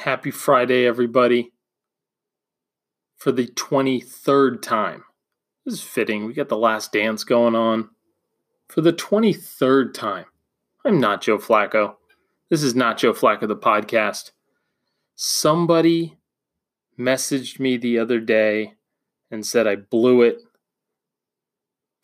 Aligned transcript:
Happy 0.00 0.30
Friday, 0.30 0.86
everybody. 0.86 1.52
For 3.18 3.32
the 3.32 3.48
23rd 3.48 4.62
time. 4.62 5.04
This 5.66 5.74
is 5.74 5.82
fitting. 5.82 6.24
We 6.24 6.32
got 6.32 6.48
the 6.48 6.56
last 6.56 6.90
dance 6.90 7.22
going 7.22 7.54
on. 7.54 7.90
For 8.68 8.80
the 8.80 8.94
23rd 8.94 9.92
time. 9.92 10.24
I'm 10.86 11.00
not 11.00 11.20
Joe 11.20 11.36
Flacco. 11.36 11.96
This 12.48 12.62
is 12.62 12.74
not 12.74 12.96
Joe 12.96 13.12
Flacco, 13.12 13.46
the 13.46 13.54
podcast. 13.54 14.30
Somebody 15.16 16.16
messaged 16.98 17.60
me 17.60 17.76
the 17.76 17.98
other 17.98 18.20
day 18.20 18.76
and 19.30 19.44
said 19.44 19.66
I 19.66 19.76
blew 19.76 20.22
it. 20.22 20.38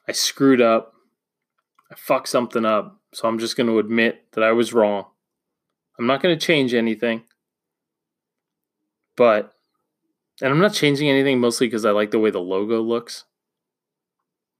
I 0.06 0.12
screwed 0.12 0.60
up. 0.60 0.92
I 1.90 1.94
fucked 1.94 2.28
something 2.28 2.66
up. 2.66 3.00
So 3.14 3.26
I'm 3.26 3.38
just 3.38 3.56
going 3.56 3.68
to 3.68 3.78
admit 3.78 4.32
that 4.32 4.44
I 4.44 4.52
was 4.52 4.74
wrong. 4.74 5.06
I'm 5.98 6.06
not 6.06 6.20
going 6.20 6.38
to 6.38 6.46
change 6.46 6.74
anything. 6.74 7.22
But, 9.16 9.52
and 10.42 10.50
I'm 10.50 10.60
not 10.60 10.74
changing 10.74 11.08
anything 11.08 11.40
mostly 11.40 11.66
because 11.66 11.84
I 11.84 11.90
like 11.90 12.10
the 12.10 12.18
way 12.18 12.30
the 12.30 12.38
logo 12.40 12.82
looks. 12.82 13.24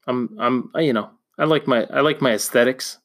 I'm, 0.07 0.37
I'm, 0.39 0.71
you 0.77 0.93
know, 0.93 1.11
I 1.39 1.45
like 1.45 1.67
my, 1.67 1.87
I 1.93 2.01
like 2.01 2.23
my 2.23 2.33
aesthetics. 2.33 2.99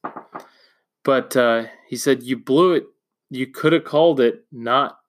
But 1.03 1.35
uh, 1.35 1.65
he 1.87 1.95
said 1.97 2.23
you 2.23 2.37
blew 2.37 2.73
it. 2.73 2.85
You 3.29 3.47
could 3.47 3.73
have 3.73 3.85
called 3.85 4.19
it 4.19 4.45
not 4.51 4.99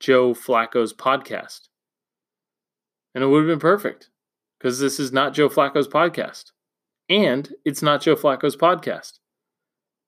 Joe 0.00 0.34
Flacco's 0.34 0.94
podcast, 0.94 1.68
and 3.14 3.22
it 3.22 3.26
would 3.26 3.40
have 3.40 3.48
been 3.48 3.58
perfect 3.58 4.08
because 4.58 4.78
this 4.78 4.98
is 4.98 5.12
not 5.12 5.34
Joe 5.34 5.48
Flacco's 5.48 5.88
podcast, 5.88 6.52
and 7.08 7.52
it's 7.64 7.82
not 7.82 8.02
Joe 8.02 8.16
Flacco's 8.16 8.56
podcast. 8.56 9.18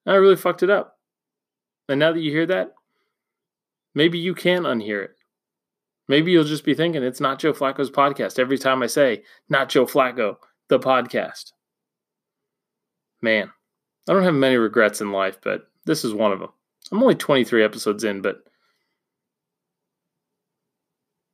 I 0.07 0.15
really 0.15 0.37
fucked 0.37 0.63
it 0.63 0.71
up. 0.71 0.99
And 1.89 1.99
now 1.99 2.13
that 2.13 2.21
you 2.21 2.31
hear 2.31 2.47
that, 2.47 2.73
maybe 3.95 4.19
you 4.19 4.35
can 4.35 4.63
unhear 4.63 5.05
it. 5.05 5.18
Maybe 6.09 6.33
you'll 6.33 6.45
just 6.45 6.65
be 6.65 6.75
thinking 6.75 7.03
it's 7.03 7.21
not 7.21 7.39
Joe 7.39 7.53
Flacco's 7.53 7.91
podcast 7.91 8.39
every 8.39 8.57
time 8.59 8.83
I 8.83 8.87
say, 8.87 9.23
not 9.49 9.69
Joe 9.69 9.85
Flacco, 9.85 10.37
the 10.69 10.79
podcast. 10.79 11.53
Man, 13.21 13.51
I 14.09 14.13
don't 14.13 14.23
have 14.23 14.35
many 14.35 14.57
regrets 14.57 15.01
in 15.01 15.13
life, 15.13 15.39
but 15.43 15.71
this 15.85 16.05
is 16.05 16.15
one 16.15 16.33
of 16.33 16.41
them. 16.41 16.51
I'm 16.91 17.03
only 17.03 17.15
23 17.15 17.63
episodes 17.63 18.05
in, 18.05 18.23
but 18.23 18.39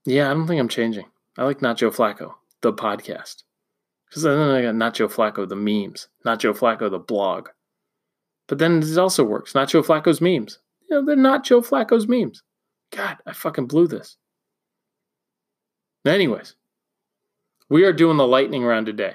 yeah, 0.04 0.30
I 0.30 0.34
don't 0.34 0.46
think 0.48 0.58
I'm 0.58 0.68
changing. 0.68 1.06
I 1.38 1.44
like 1.44 1.60
Joe 1.60 1.90
Flacco, 1.90 2.34
the 2.60 2.72
podcast. 2.72 3.44
Because 4.08 4.24
then 4.24 4.38
I 4.38 4.62
got 4.62 4.94
Joe 4.94 5.08
Flacco, 5.08 5.48
the 5.48 5.56
memes. 5.56 6.08
Joe 6.38 6.52
Flacco, 6.52 6.90
the 6.90 6.98
blog. 6.98 7.48
But 8.48 8.58
then 8.58 8.82
it 8.82 8.98
also 8.98 9.24
works. 9.24 9.52
Joe 9.52 9.82
Flacco's 9.82 10.20
memes. 10.20 10.58
You 10.88 10.96
know, 10.96 11.06
they're 11.06 11.16
not 11.16 11.44
Joe 11.44 11.62
Flacco's 11.62 12.08
memes. 12.08 12.42
God, 12.92 13.16
I 13.26 13.32
fucking 13.32 13.66
blew 13.66 13.86
this. 13.86 14.16
Anyways, 16.04 16.54
we 17.70 17.84
are 17.84 17.92
doing 17.92 18.18
the 18.18 18.26
lightning 18.26 18.62
round 18.64 18.86
today. 18.86 19.14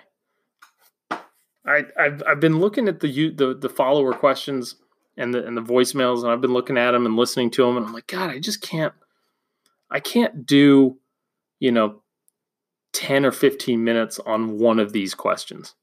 I, 1.65 1.83
I've, 1.99 2.23
I've 2.27 2.39
been 2.39 2.59
looking 2.59 2.87
at 2.87 2.99
the, 2.99 3.29
the 3.29 3.53
the 3.53 3.69
follower 3.69 4.13
questions 4.13 4.75
and 5.15 5.33
the 5.33 5.45
and 5.45 5.55
the 5.55 5.61
voicemails, 5.61 6.23
and 6.23 6.31
I've 6.31 6.41
been 6.41 6.53
looking 6.53 6.77
at 6.77 6.91
them 6.91 7.05
and 7.05 7.15
listening 7.15 7.51
to 7.51 7.65
them, 7.65 7.77
and 7.77 7.85
I'm 7.85 7.93
like, 7.93 8.07
God, 8.07 8.31
I 8.31 8.39
just 8.39 8.61
can't, 8.61 8.93
I 9.91 9.99
can't 9.99 10.47
do, 10.47 10.97
you 11.59 11.71
know, 11.71 12.01
ten 12.91 13.23
or 13.23 13.31
fifteen 13.31 13.83
minutes 13.83 14.19
on 14.25 14.57
one 14.57 14.79
of 14.79 14.91
these 14.91 15.13
questions, 15.13 15.75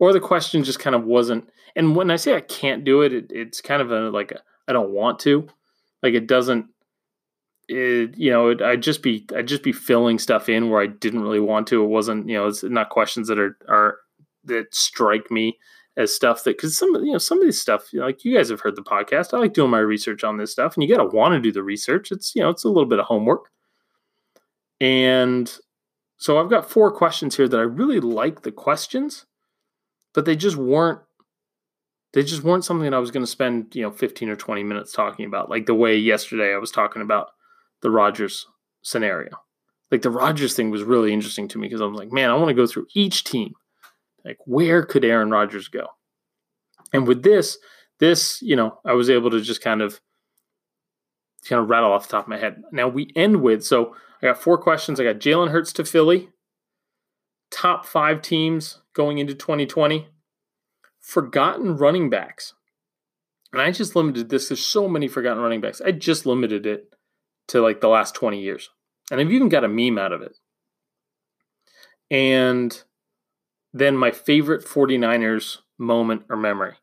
or 0.00 0.12
the 0.12 0.20
question 0.20 0.64
just 0.64 0.80
kind 0.80 0.96
of 0.96 1.04
wasn't. 1.04 1.48
And 1.76 1.94
when 1.94 2.10
I 2.10 2.16
say 2.16 2.34
I 2.34 2.40
can't 2.40 2.84
do 2.84 3.02
it, 3.02 3.12
it 3.12 3.30
it's 3.30 3.60
kind 3.60 3.80
of 3.80 3.92
a 3.92 4.10
like 4.10 4.32
I 4.66 4.72
don't 4.72 4.90
want 4.90 5.20
to, 5.20 5.46
like 6.02 6.14
it 6.14 6.26
doesn't 6.26 6.66
it, 7.70 8.18
you 8.18 8.30
know, 8.30 8.48
it, 8.48 8.60
I'd 8.60 8.82
just 8.82 9.02
be 9.02 9.26
I'd 9.34 9.48
just 9.48 9.62
be 9.62 9.72
filling 9.72 10.18
stuff 10.18 10.48
in 10.48 10.70
where 10.70 10.82
I 10.82 10.86
didn't 10.86 11.22
really 11.22 11.40
want 11.40 11.68
to. 11.68 11.82
It 11.82 11.86
wasn't, 11.86 12.28
you 12.28 12.34
know, 12.36 12.46
it's 12.48 12.62
not 12.64 12.90
questions 12.90 13.28
that 13.28 13.38
are 13.38 13.56
are 13.68 13.98
that 14.44 14.74
strike 14.74 15.30
me 15.30 15.58
as 15.96 16.14
stuff 16.14 16.44
that 16.44 16.56
because 16.56 16.76
some 16.76 16.94
you 16.96 17.12
know 17.12 17.18
some 17.18 17.40
of 17.40 17.46
this 17.46 17.60
stuff 17.60 17.92
you 17.92 18.00
know, 18.00 18.06
like 18.06 18.24
you 18.24 18.34
guys 18.36 18.48
have 18.50 18.60
heard 18.60 18.76
the 18.76 18.82
podcast. 18.82 19.32
I 19.32 19.38
like 19.38 19.54
doing 19.54 19.70
my 19.70 19.78
research 19.78 20.24
on 20.24 20.36
this 20.36 20.50
stuff, 20.50 20.74
and 20.74 20.82
you 20.82 20.88
got 20.88 21.02
to 21.02 21.16
want 21.16 21.34
to 21.34 21.40
do 21.40 21.52
the 21.52 21.62
research. 21.62 22.10
It's 22.10 22.34
you 22.34 22.42
know 22.42 22.48
it's 22.48 22.64
a 22.64 22.68
little 22.68 22.88
bit 22.88 22.98
of 22.98 23.06
homework, 23.06 23.50
and 24.80 25.52
so 26.16 26.38
I've 26.38 26.50
got 26.50 26.68
four 26.68 26.90
questions 26.90 27.36
here 27.36 27.48
that 27.48 27.56
I 27.56 27.62
really 27.62 28.00
like 28.00 28.42
the 28.42 28.52
questions, 28.52 29.26
but 30.12 30.24
they 30.24 30.34
just 30.34 30.56
weren't 30.56 31.00
they 32.14 32.24
just 32.24 32.42
weren't 32.42 32.64
something 32.64 32.90
that 32.90 32.96
I 32.96 33.00
was 33.00 33.12
going 33.12 33.24
to 33.24 33.30
spend 33.30 33.76
you 33.76 33.82
know 33.82 33.92
15 33.92 34.28
or 34.28 34.36
20 34.36 34.64
minutes 34.64 34.92
talking 34.92 35.24
about. 35.24 35.50
Like 35.50 35.66
the 35.66 35.74
way 35.74 35.96
yesterday 35.96 36.52
I 36.52 36.58
was 36.58 36.72
talking 36.72 37.02
about 37.02 37.30
the 37.82 37.90
Rodgers 37.90 38.46
scenario. 38.82 39.30
Like 39.90 40.02
the 40.02 40.10
Rodgers 40.10 40.54
thing 40.54 40.70
was 40.70 40.82
really 40.82 41.12
interesting 41.12 41.48
to 41.48 41.58
me 41.58 41.66
because 41.66 41.80
I 41.80 41.86
was 41.86 41.98
like, 41.98 42.12
man, 42.12 42.30
I 42.30 42.34
want 42.34 42.48
to 42.48 42.54
go 42.54 42.66
through 42.66 42.86
each 42.94 43.24
team. 43.24 43.54
Like, 44.24 44.38
where 44.46 44.84
could 44.84 45.04
Aaron 45.04 45.30
Rodgers 45.30 45.68
go? 45.68 45.86
And 46.92 47.06
with 47.06 47.22
this, 47.22 47.58
this, 47.98 48.40
you 48.42 48.56
know, 48.56 48.78
I 48.84 48.92
was 48.92 49.10
able 49.10 49.30
to 49.30 49.40
just 49.40 49.62
kind 49.62 49.82
of 49.82 50.00
kind 51.48 51.62
of 51.62 51.70
rattle 51.70 51.92
off 51.92 52.06
the 52.06 52.12
top 52.12 52.24
of 52.24 52.28
my 52.28 52.38
head. 52.38 52.62
Now 52.70 52.88
we 52.88 53.10
end 53.16 53.42
with 53.42 53.64
so 53.64 53.96
I 54.22 54.26
got 54.26 54.42
four 54.42 54.58
questions. 54.58 55.00
I 55.00 55.04
got 55.04 55.16
Jalen 55.16 55.50
Hurts 55.50 55.72
to 55.74 55.84
Philly, 55.84 56.28
top 57.50 57.86
five 57.86 58.20
teams 58.20 58.80
going 58.94 59.18
into 59.18 59.34
2020, 59.34 60.08
forgotten 61.00 61.76
running 61.76 62.10
backs. 62.10 62.54
And 63.52 63.60
I 63.62 63.70
just 63.70 63.96
limited 63.96 64.28
this. 64.28 64.48
There's 64.48 64.64
so 64.64 64.86
many 64.86 65.08
forgotten 65.08 65.42
running 65.42 65.60
backs. 65.60 65.80
I 65.80 65.92
just 65.92 66.26
limited 66.26 66.66
it 66.66 66.94
to 67.50 67.60
like 67.60 67.80
the 67.80 67.88
last 67.88 68.14
20 68.14 68.40
years. 68.40 68.70
And 69.10 69.20
I've 69.20 69.32
even 69.32 69.48
got 69.48 69.64
a 69.64 69.68
meme 69.68 69.98
out 69.98 70.12
of 70.12 70.22
it. 70.22 70.36
And 72.10 72.82
then 73.72 73.96
my 73.96 74.10
favorite 74.10 74.64
49ers 74.64 75.58
moment 75.78 76.22
or 76.28 76.36
memory. 76.36 76.74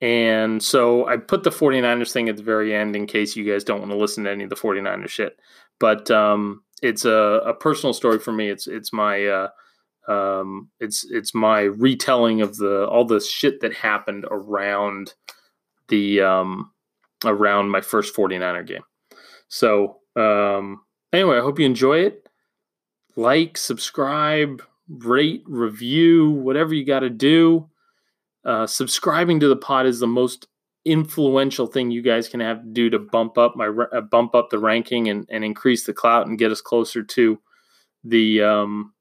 And 0.00 0.62
so 0.62 1.06
I 1.06 1.16
put 1.16 1.42
the 1.42 1.50
49ers 1.50 2.12
thing 2.12 2.28
at 2.28 2.36
the 2.36 2.42
very 2.42 2.74
end 2.74 2.94
in 2.94 3.06
case 3.06 3.36
you 3.36 3.44
guys 3.44 3.64
don't 3.64 3.80
want 3.80 3.90
to 3.90 3.96
listen 3.96 4.24
to 4.24 4.30
any 4.30 4.44
of 4.44 4.50
the 4.50 4.56
49ers 4.56 5.08
shit. 5.08 5.36
But 5.80 6.10
um, 6.10 6.62
it's 6.82 7.04
a, 7.04 7.40
a, 7.46 7.54
personal 7.54 7.92
story 7.92 8.18
for 8.18 8.32
me. 8.32 8.48
It's 8.48 8.66
it's 8.66 8.92
my 8.92 9.26
uh, 9.26 9.48
um, 10.08 10.70
it's 10.80 11.04
it's 11.10 11.34
my 11.34 11.62
retelling 11.62 12.40
of 12.40 12.56
the 12.56 12.86
all 12.86 13.04
the 13.04 13.20
shit 13.20 13.60
that 13.60 13.74
happened 13.74 14.24
around 14.30 15.14
the 15.88 16.20
um, 16.20 16.72
around 17.24 17.70
my 17.70 17.80
first 17.80 18.14
49er 18.14 18.66
game. 18.66 18.82
So, 19.48 19.98
um, 20.16 20.82
anyway, 21.12 21.38
I 21.38 21.40
hope 21.40 21.58
you 21.58 21.66
enjoy 21.66 22.00
it. 22.00 22.28
Like, 23.16 23.56
subscribe, 23.56 24.62
rate, 24.88 25.42
review, 25.46 26.30
whatever 26.30 26.74
you 26.74 26.84
got 26.84 27.00
to 27.00 27.10
do. 27.10 27.68
Uh, 28.44 28.66
subscribing 28.66 29.40
to 29.40 29.48
the 29.48 29.56
pod 29.56 29.86
is 29.86 30.00
the 30.00 30.06
most 30.06 30.48
influential 30.84 31.66
thing 31.66 31.90
you 31.90 32.00
guys 32.00 32.28
can 32.28 32.40
have 32.40 32.62
to 32.62 32.68
do 32.68 32.88
to 32.88 32.98
bump 32.98 33.36
up 33.36 33.56
my 33.56 33.66
uh, 33.66 34.00
bump 34.00 34.34
up 34.34 34.48
the 34.48 34.58
ranking 34.58 35.08
and, 35.08 35.26
and 35.28 35.44
increase 35.44 35.84
the 35.84 35.92
clout 35.92 36.26
and 36.26 36.38
get 36.38 36.50
us 36.50 36.62
closer 36.62 37.02
to 37.02 37.38
the 38.04 38.42
um, 38.42 38.94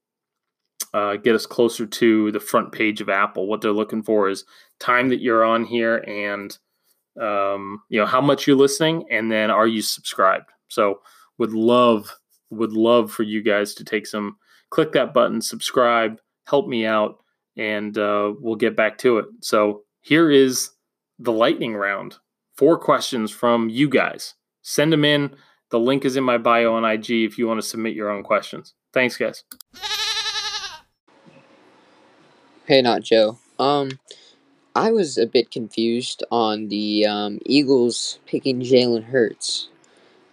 uh, 0.93 1.15
get 1.15 1.35
us 1.35 1.45
closer 1.45 1.85
to 1.85 2.31
the 2.31 2.39
front 2.39 2.71
page 2.71 2.99
of 2.99 3.09
Apple. 3.09 3.47
What 3.47 3.61
they're 3.61 3.71
looking 3.71 4.03
for 4.03 4.27
is 4.29 4.43
time 4.79 5.09
that 5.09 5.21
you're 5.21 5.45
on 5.45 5.63
here 5.63 5.97
and 6.07 6.57
um, 7.19 7.81
you 7.89 7.99
know 7.99 8.05
how 8.05 8.21
much 8.21 8.47
you're 8.47 8.55
listening, 8.55 9.05
and 9.11 9.31
then 9.31 9.51
are 9.51 9.67
you 9.67 9.81
subscribed? 9.81 10.49
So 10.67 11.01
would 11.37 11.53
love 11.53 12.13
would 12.49 12.71
love 12.71 13.11
for 13.11 13.23
you 13.23 13.41
guys 13.41 13.73
to 13.75 13.83
take 13.83 14.07
some 14.07 14.37
click 14.69 14.91
that 14.93 15.13
button, 15.13 15.41
subscribe, 15.41 16.19
help 16.45 16.67
me 16.67 16.85
out, 16.85 17.23
and 17.57 17.97
uh, 17.97 18.33
we'll 18.39 18.55
get 18.55 18.75
back 18.75 18.97
to 18.99 19.17
it. 19.19 19.25
So 19.41 19.83
here 20.01 20.31
is 20.31 20.71
the 21.19 21.31
lightning 21.31 21.75
round. 21.75 22.17
Four 22.55 22.77
questions 22.77 23.31
from 23.31 23.69
you 23.69 23.89
guys. 23.89 24.33
Send 24.61 24.91
them 24.91 25.05
in. 25.05 25.35
The 25.69 25.79
link 25.79 26.05
is 26.05 26.15
in 26.15 26.23
my 26.23 26.37
bio 26.37 26.73
on 26.73 26.85
IG 26.85 27.11
if 27.11 27.37
you 27.37 27.47
want 27.47 27.61
to 27.61 27.67
submit 27.67 27.93
your 27.93 28.09
own 28.09 28.23
questions. 28.23 28.73
Thanks, 28.93 29.17
guys. 29.17 29.43
Hey, 32.65 32.81
not 32.81 33.01
Joe. 33.01 33.37
Um, 33.59 33.91
I 34.77 34.91
was 34.91 35.17
a 35.17 35.25
bit 35.25 35.49
confused 35.49 36.23
on 36.29 36.67
the 36.67 37.03
um, 37.07 37.39
Eagles 37.47 38.19
picking 38.27 38.61
Jalen 38.61 39.05
Hurts. 39.05 39.69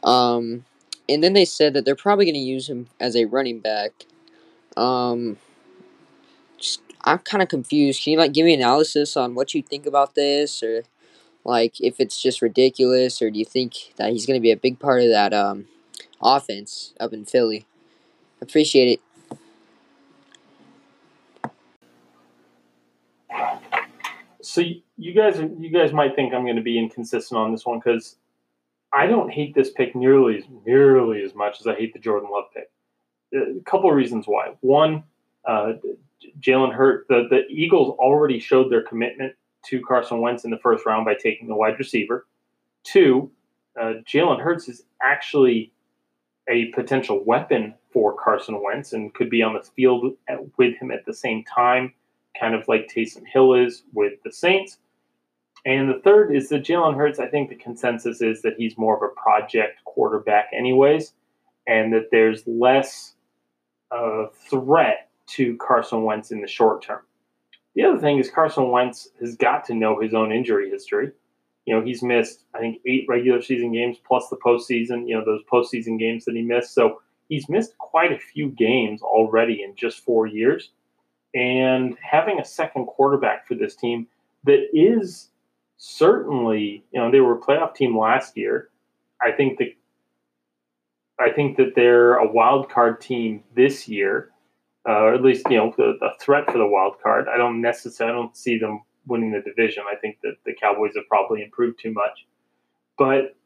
Um, 0.03 0.67
and 1.09 1.25
then 1.25 1.33
they 1.33 1.47
said 1.47 1.73
that 1.73 1.87
they're 1.87 1.97
probably 1.97 2.27
going 2.27 2.35
to 2.35 2.41
use 2.41 2.69
him 2.69 2.89
as 3.01 3.17
a 3.17 3.25
running 3.25 3.61
back. 3.61 4.05
Um, 4.77 5.39
just, 6.59 6.83
I'm 7.05 7.21
kind 7.21 7.43
of 7.43 7.49
confused. 7.49 8.05
Can 8.05 8.13
you 8.13 8.19
like 8.19 8.35
give 8.35 8.45
me 8.45 8.53
analysis 8.53 9.17
on 9.17 9.35
what 9.35 9.55
you 9.55 9.63
think 9.63 9.87
about 9.87 10.15
this, 10.15 10.63
or 10.63 10.83
like 11.43 11.81
if 11.81 11.99
it's 11.99 12.21
just 12.21 12.43
ridiculous, 12.43 13.23
or 13.23 13.31
do 13.31 13.39
you 13.39 13.47
think 13.47 13.95
that 13.97 14.13
he's 14.13 14.27
going 14.27 14.39
to 14.39 14.43
be 14.43 14.53
a 14.53 14.59
big 14.59 14.79
part 14.79 15.01
of 15.01 15.09
that 15.09 15.33
um, 15.33 15.69
offense 16.21 16.93
up 17.01 17.15
in 17.15 17.25
Philly? 17.25 17.65
Appreciate 18.43 18.89
it. 18.89 19.01
So 24.45 24.63
you 24.97 25.15
guys, 25.15 25.41
you 25.59 25.71
guys 25.71 25.93
might 25.93 26.15
think 26.15 26.35
I'm 26.35 26.45
going 26.45 26.57
to 26.57 26.63
be 26.63 26.79
inconsistent 26.79 27.39
on 27.39 27.53
this 27.53 27.65
one 27.65 27.79
because 27.79 28.17
I 28.93 29.07
don't 29.07 29.31
hate 29.31 29.55
this 29.55 29.71
pick 29.71 29.97
nearly 29.97 30.39
as 30.39 30.45
nearly 30.67 31.23
as 31.23 31.35
much 31.35 31.61
as 31.61 31.67
I 31.67 31.75
hate 31.75 31.93
the 31.93 31.99
Jordan 31.99 32.31
Love 32.31 32.45
pick. 32.53 32.71
A 33.35 33.65
couple 33.65 33.91
of 33.91 33.97
reasons 33.97 34.27
why. 34.27 34.55
One, 34.61 35.03
uh, 35.45 35.73
Jalen 36.41 36.75
Hurt, 36.75 37.07
the 37.09 37.27
the 37.29 37.47
Eagles 37.49 37.97
already 37.99 38.39
showed 38.39 38.71
their 38.71 38.83
commitment 38.83 39.35
to 39.67 39.83
Carson 39.83 40.21
Wentz 40.21 40.45
in 40.45 40.51
the 40.51 40.59
first 40.59 40.85
round 40.87 41.05
by 41.05 41.15
taking 41.15 41.49
the 41.49 41.55
wide 41.55 41.79
receiver. 41.79 42.27
Two, 42.85 43.31
uh, 43.81 43.95
Jalen 44.07 44.41
Hurts 44.41 44.69
is 44.69 44.83
actually 45.03 45.73
a 46.49 46.67
potential 46.67 47.25
weapon 47.25 47.75
for 47.91 48.15
Carson 48.15 48.63
Wentz 48.63 48.93
and 48.93 49.15
could 49.15 49.31
be 49.31 49.43
on 49.43 49.55
the 49.55 49.63
field 49.63 50.17
with 50.59 50.77
him 50.77 50.91
at 50.91 51.07
the 51.07 51.15
same 51.15 51.43
time, 51.45 51.95
kind 52.39 52.55
of 52.55 52.67
like 52.69 52.89
Taysom 52.89 53.27
Hill 53.27 53.55
is 53.55 53.83
with 53.93 54.15
the 54.25 54.33
Saints. 54.33 54.79
And 55.67 55.89
the 55.89 56.01
third 56.01 56.35
is 56.35 56.49
that 56.51 56.65
Jalen 56.65 56.97
Hurts, 56.97 57.19
I 57.19 57.27
think 57.27 57.49
the 57.49 57.55
consensus 57.55 58.21
is 58.21 58.43
that 58.43 58.55
he's 58.59 58.77
more 58.77 58.97
of 58.97 59.03
a 59.03 59.15
project 59.21 59.83
quarterback, 59.85 60.51
anyways, 60.53 61.15
and 61.67 61.93
that 61.93 62.11
there's 62.11 62.47
less 62.47 63.15
uh, 63.91 64.27
threat 64.51 65.09
to 65.27 65.57
Carson 65.57 66.03
Wentz 66.03 66.31
in 66.31 66.43
the 66.43 66.49
short 66.49 66.83
term. 66.83 67.01
The 67.75 67.85
other 67.85 67.99
thing 67.99 68.19
is 68.19 68.31
Carson 68.31 68.71
Wentz 68.71 69.09
has 69.21 69.37
got 69.37 69.65
to 69.67 69.75
know 69.75 70.01
his 70.01 70.15
own 70.15 70.33
injury 70.33 70.71
history. 70.71 71.11
You 71.65 71.75
know, 71.75 71.83
he's 71.83 72.03
missed, 72.03 72.45
I 72.55 72.59
think, 72.59 72.81
eight 72.87 73.07
regular 73.09 73.41
season 73.41 73.73
games 73.73 73.97
plus 74.07 74.29
the 74.29 74.37
postseason, 74.37 75.09
you 75.09 75.17
know, 75.17 75.25
those 75.25 75.43
postseason 75.51 75.99
games 75.99 76.27
that 76.27 76.37
he 76.37 76.43
missed. 76.43 76.75
So 76.75 77.01
he's 77.29 77.49
missed 77.49 77.77
quite 77.79 78.13
a 78.13 78.19
few 78.19 78.51
games 78.51 79.01
already 79.01 79.63
in 79.63 79.75
just 79.75 80.05
four 80.05 80.27
years. 80.27 80.71
And 81.35 81.97
having 82.01 82.39
a 82.39 82.45
second 82.45 82.87
quarterback 82.87 83.47
for 83.47 83.55
this 83.55 83.75
team 83.75 84.07
that 84.45 84.69
is 84.73 85.31
certainly, 85.79 86.85
you 86.93 87.01
know, 87.01 87.11
they 87.11 87.21
were 87.21 87.37
a 87.37 87.41
playoff 87.41 87.75
team 87.75 87.99
last 87.99 88.37
year. 88.37 88.69
I 89.21 89.33
think 89.33 89.59
that 89.59 89.69
I 91.19 91.31
think 91.31 91.57
that 91.59 91.75
they're 91.77 92.17
a 92.17 92.31
wild 92.31 92.69
card 92.69 93.01
team 93.01 93.45
this 93.55 93.89
year, 93.89 94.31
uh, 94.89 94.93
or 94.93 95.15
at 95.15 95.23
least 95.23 95.47
you 95.49 95.57
know 95.57 95.73
the, 95.77 95.97
the 96.01 96.11
threat 96.21 96.51
for 96.51 96.59
the 96.59 96.67
wild 96.67 97.01
card. 97.03 97.27
I 97.33 97.37
don't 97.37 97.61
necessarily 97.61 98.17
I 98.17 98.21
don't 98.21 98.37
see 98.37 98.59
them 98.59 98.83
winning 99.07 99.31
the 99.33 99.41
division. 99.41 99.85
I 99.91 99.97
think 99.97 100.19
that 100.23 100.35
the 100.45 100.55
Cowboys 100.55 100.93
have 100.97 101.07
probably 101.09 101.43
improved 101.43 101.79
too 101.81 101.93
much, 101.93 102.27
but 102.99 103.37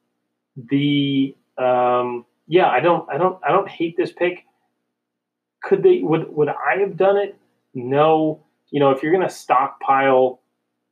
the 0.57 1.37
um, 1.59 2.25
yeah, 2.47 2.69
I 2.69 2.81
don't 2.81 3.09
I 3.11 3.19
don't 3.19 3.39
I 3.47 3.53
don't 3.53 3.69
hate 3.69 3.97
this 3.97 4.13
pick. 4.13 4.45
Could 5.63 5.83
they 5.83 6.01
would 6.01 6.35
would 6.35 6.49
I 6.49 6.79
have 6.81 6.97
done 6.97 7.19
it? 7.19 7.37
No. 7.87 8.45
You 8.71 8.81
know, 8.81 8.91
if 8.91 9.03
you're 9.03 9.13
going 9.13 9.27
to 9.27 9.35
stockpile 9.35 10.41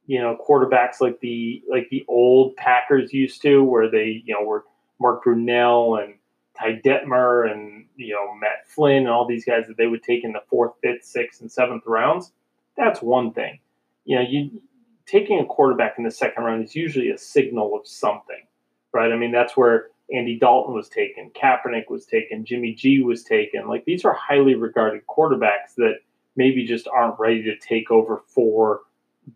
you 0.06 0.20
know 0.20 0.38
quarterbacks 0.48 1.00
like 1.00 1.20
the 1.20 1.62
like 1.68 1.88
the 1.90 2.04
old 2.08 2.56
Packers 2.56 3.12
used 3.12 3.42
to, 3.42 3.62
where 3.62 3.90
they 3.90 4.22
you 4.24 4.34
know 4.34 4.44
were 4.44 4.64
Mark 5.00 5.24
Brunell 5.24 6.02
and 6.02 6.14
Ty 6.58 6.80
Detmer 6.84 7.50
and 7.50 7.86
you 7.96 8.14
know 8.14 8.34
Matt 8.34 8.68
Flynn 8.68 8.98
and 8.98 9.08
all 9.08 9.26
these 9.26 9.44
guys 9.44 9.66
that 9.66 9.76
they 9.76 9.86
would 9.86 10.02
take 10.02 10.24
in 10.24 10.32
the 10.32 10.42
fourth, 10.48 10.72
fifth, 10.82 11.04
sixth, 11.04 11.40
and 11.40 11.50
seventh 11.50 11.82
rounds. 11.86 12.32
That's 12.76 13.02
one 13.02 13.32
thing. 13.32 13.58
You 14.04 14.16
know, 14.16 14.24
you 14.28 14.62
taking 15.06 15.40
a 15.40 15.46
quarterback 15.46 15.94
in 15.98 16.04
the 16.04 16.10
second 16.10 16.44
round 16.44 16.64
is 16.64 16.74
usually 16.74 17.10
a 17.10 17.18
signal 17.18 17.76
of 17.76 17.86
something, 17.86 18.46
right? 18.92 19.12
I 19.12 19.16
mean, 19.16 19.32
that's 19.32 19.56
where 19.56 19.88
Andy 20.12 20.38
Dalton 20.38 20.74
was 20.74 20.88
taken, 20.88 21.30
Kaepernick 21.30 21.90
was 21.90 22.06
taken, 22.06 22.44
Jimmy 22.44 22.74
G 22.74 23.02
was 23.02 23.24
taken. 23.24 23.66
Like 23.66 23.84
these 23.84 24.04
are 24.04 24.14
highly 24.14 24.54
regarded 24.54 25.02
quarterbacks 25.08 25.74
that 25.78 25.98
maybe 26.36 26.64
just 26.64 26.86
aren't 26.88 27.18
ready 27.18 27.42
to 27.44 27.56
take 27.56 27.90
over 27.90 28.22
for 28.28 28.82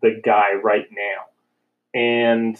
the 0.01 0.21
guy 0.23 0.53
right 0.53 0.87
now. 0.91 1.99
And 1.99 2.59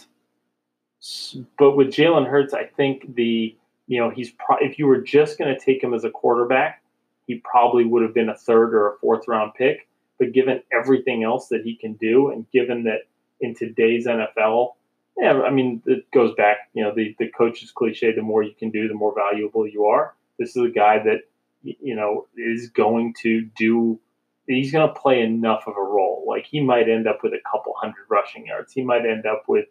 but 1.57 1.75
with 1.75 1.88
Jalen 1.88 2.29
Hurts, 2.29 2.53
I 2.53 2.65
think 2.65 3.15
the 3.15 3.55
you 3.88 3.99
know 3.99 4.09
he's 4.09 4.31
pro- 4.31 4.57
if 4.59 4.77
you 4.77 4.88
were 4.88 5.01
just 5.01 5.38
going 5.38 5.53
to 5.53 5.59
take 5.59 5.83
him 5.83 5.93
as 5.93 6.03
a 6.03 6.09
quarterback, 6.09 6.83
he 7.27 7.35
probably 7.35 7.85
would 7.85 8.03
have 8.03 8.13
been 8.13 8.29
a 8.29 8.38
third 8.38 8.73
or 8.73 8.93
a 8.93 8.97
fourth 8.99 9.27
round 9.27 9.53
pick. 9.55 9.88
But 10.19 10.33
given 10.33 10.61
everything 10.71 11.23
else 11.23 11.47
that 11.47 11.63
he 11.63 11.75
can 11.75 11.94
do, 11.94 12.29
and 12.29 12.49
given 12.51 12.83
that 12.83 13.07
in 13.39 13.55
today's 13.55 14.05
NFL, 14.05 14.73
yeah, 15.17 15.41
I 15.41 15.49
mean 15.49 15.81
it 15.85 16.09
goes 16.11 16.35
back. 16.35 16.69
You 16.73 16.83
know 16.83 16.94
the 16.94 17.15
the 17.17 17.29
coach's 17.29 17.71
cliche: 17.71 18.13
the 18.13 18.21
more 18.21 18.44
you 18.44 18.53
can 18.53 18.69
do, 18.69 18.87
the 18.87 18.94
more 18.94 19.15
valuable 19.15 19.67
you 19.67 19.85
are. 19.85 20.13
This 20.37 20.55
is 20.55 20.63
a 20.63 20.69
guy 20.69 20.99
that 21.03 21.21
you 21.63 21.95
know 21.95 22.27
is 22.37 22.69
going 22.69 23.15
to 23.21 23.41
do 23.57 23.99
he's 24.47 24.71
going 24.71 24.88
to 24.88 24.93
play 24.93 25.21
enough 25.21 25.63
of 25.67 25.75
a 25.77 25.81
role. 25.81 26.23
Like 26.27 26.45
he 26.45 26.61
might 26.61 26.89
end 26.89 27.07
up 27.07 27.19
with 27.23 27.33
a 27.33 27.41
couple 27.49 27.73
hundred 27.77 28.05
rushing 28.09 28.47
yards. 28.47 28.73
He 28.73 28.83
might 28.83 29.05
end 29.05 29.25
up 29.25 29.43
with, 29.47 29.65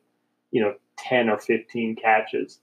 you 0.50 0.62
know, 0.62 0.74
10 0.98 1.28
or 1.28 1.38
15 1.38 1.96
catches 1.96 2.60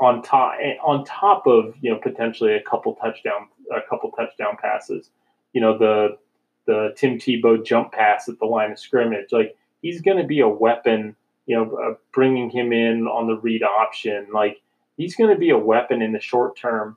on 0.00 0.22
top 0.22 0.54
on 0.84 1.04
top 1.04 1.46
of, 1.46 1.74
you 1.80 1.90
know, 1.90 1.98
potentially 1.98 2.54
a 2.54 2.62
couple 2.62 2.94
touchdown 2.96 3.48
a 3.74 3.80
couple 3.88 4.10
touchdown 4.12 4.56
passes. 4.60 5.10
You 5.52 5.60
know, 5.60 5.78
the 5.78 6.18
the 6.66 6.94
Tim 6.96 7.18
Tebow 7.18 7.64
jump 7.64 7.92
pass 7.92 8.28
at 8.28 8.38
the 8.38 8.46
line 8.46 8.72
of 8.72 8.78
scrimmage. 8.78 9.32
Like 9.32 9.56
he's 9.82 10.00
going 10.00 10.16
to 10.16 10.24
be 10.24 10.40
a 10.40 10.48
weapon, 10.48 11.14
you 11.46 11.56
know, 11.56 11.76
uh, 11.76 11.94
bringing 12.12 12.50
him 12.50 12.72
in 12.72 13.06
on 13.06 13.26
the 13.26 13.36
read 13.36 13.62
option. 13.62 14.26
Like 14.32 14.60
he's 14.96 15.14
going 15.14 15.30
to 15.30 15.38
be 15.38 15.50
a 15.50 15.58
weapon 15.58 16.02
in 16.02 16.12
the 16.12 16.20
short 16.20 16.56
term 16.56 16.96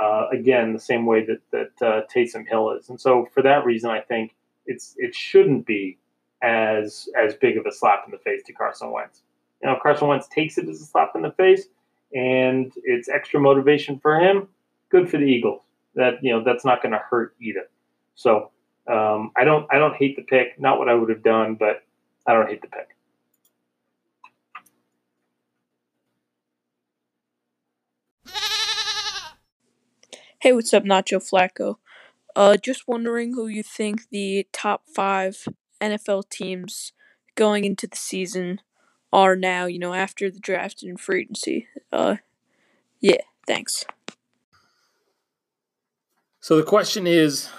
uh, 0.00 0.28
again, 0.32 0.72
the 0.72 0.80
same 0.80 1.06
way 1.06 1.24
that 1.24 1.40
that 1.50 1.86
uh, 1.86 2.02
Taysom 2.14 2.46
Hill 2.48 2.70
is, 2.72 2.88
and 2.88 3.00
so 3.00 3.28
for 3.34 3.42
that 3.42 3.64
reason, 3.64 3.90
I 3.90 4.00
think 4.00 4.34
it's 4.66 4.94
it 4.96 5.14
shouldn't 5.14 5.66
be 5.66 5.98
as 6.42 7.08
as 7.20 7.34
big 7.34 7.56
of 7.56 7.66
a 7.66 7.72
slap 7.72 8.04
in 8.06 8.10
the 8.10 8.18
face 8.18 8.42
to 8.46 8.52
Carson 8.52 8.90
Wentz. 8.90 9.22
You 9.62 9.68
know, 9.68 9.76
Carson 9.82 10.08
Wentz 10.08 10.26
takes 10.28 10.56
it 10.58 10.68
as 10.68 10.80
a 10.80 10.84
slap 10.84 11.12
in 11.14 11.22
the 11.22 11.32
face, 11.32 11.66
and 12.14 12.72
it's 12.84 13.08
extra 13.08 13.40
motivation 13.40 13.98
for 13.98 14.18
him. 14.18 14.48
Good 14.88 15.10
for 15.10 15.18
the 15.18 15.24
Eagles. 15.24 15.60
That 15.94 16.22
you 16.22 16.32
know 16.32 16.42
that's 16.42 16.64
not 16.64 16.82
going 16.82 16.92
to 16.92 17.02
hurt 17.10 17.34
either. 17.40 17.68
So 18.14 18.50
um, 18.86 19.32
I 19.36 19.44
don't 19.44 19.66
I 19.70 19.78
don't 19.78 19.94
hate 19.96 20.16
the 20.16 20.22
pick. 20.22 20.58
Not 20.58 20.78
what 20.78 20.88
I 20.88 20.94
would 20.94 21.10
have 21.10 21.22
done, 21.22 21.56
but 21.56 21.82
I 22.26 22.32
don't 22.32 22.48
hate 22.48 22.62
the 22.62 22.68
pick. 22.68 22.88
Hey, 30.42 30.54
what's 30.54 30.72
up, 30.72 30.84
Nacho 30.84 31.18
Flacco? 31.20 31.74
Uh, 32.34 32.56
just 32.56 32.88
wondering 32.88 33.34
who 33.34 33.46
you 33.46 33.62
think 33.62 34.08
the 34.08 34.46
top 34.54 34.84
five 34.88 35.46
NFL 35.82 36.30
teams 36.30 36.94
going 37.34 37.64
into 37.64 37.86
the 37.86 37.98
season 37.98 38.62
are 39.12 39.36
now, 39.36 39.66
you 39.66 39.78
know, 39.78 39.92
after 39.92 40.30
the 40.30 40.40
draft 40.40 40.82
and 40.82 40.98
free 40.98 41.20
agency. 41.20 41.66
Uh, 41.92 42.16
yeah, 43.02 43.20
thanks. 43.46 43.84
So 46.40 46.56
the 46.56 46.62
question 46.62 47.06
is 47.06 47.50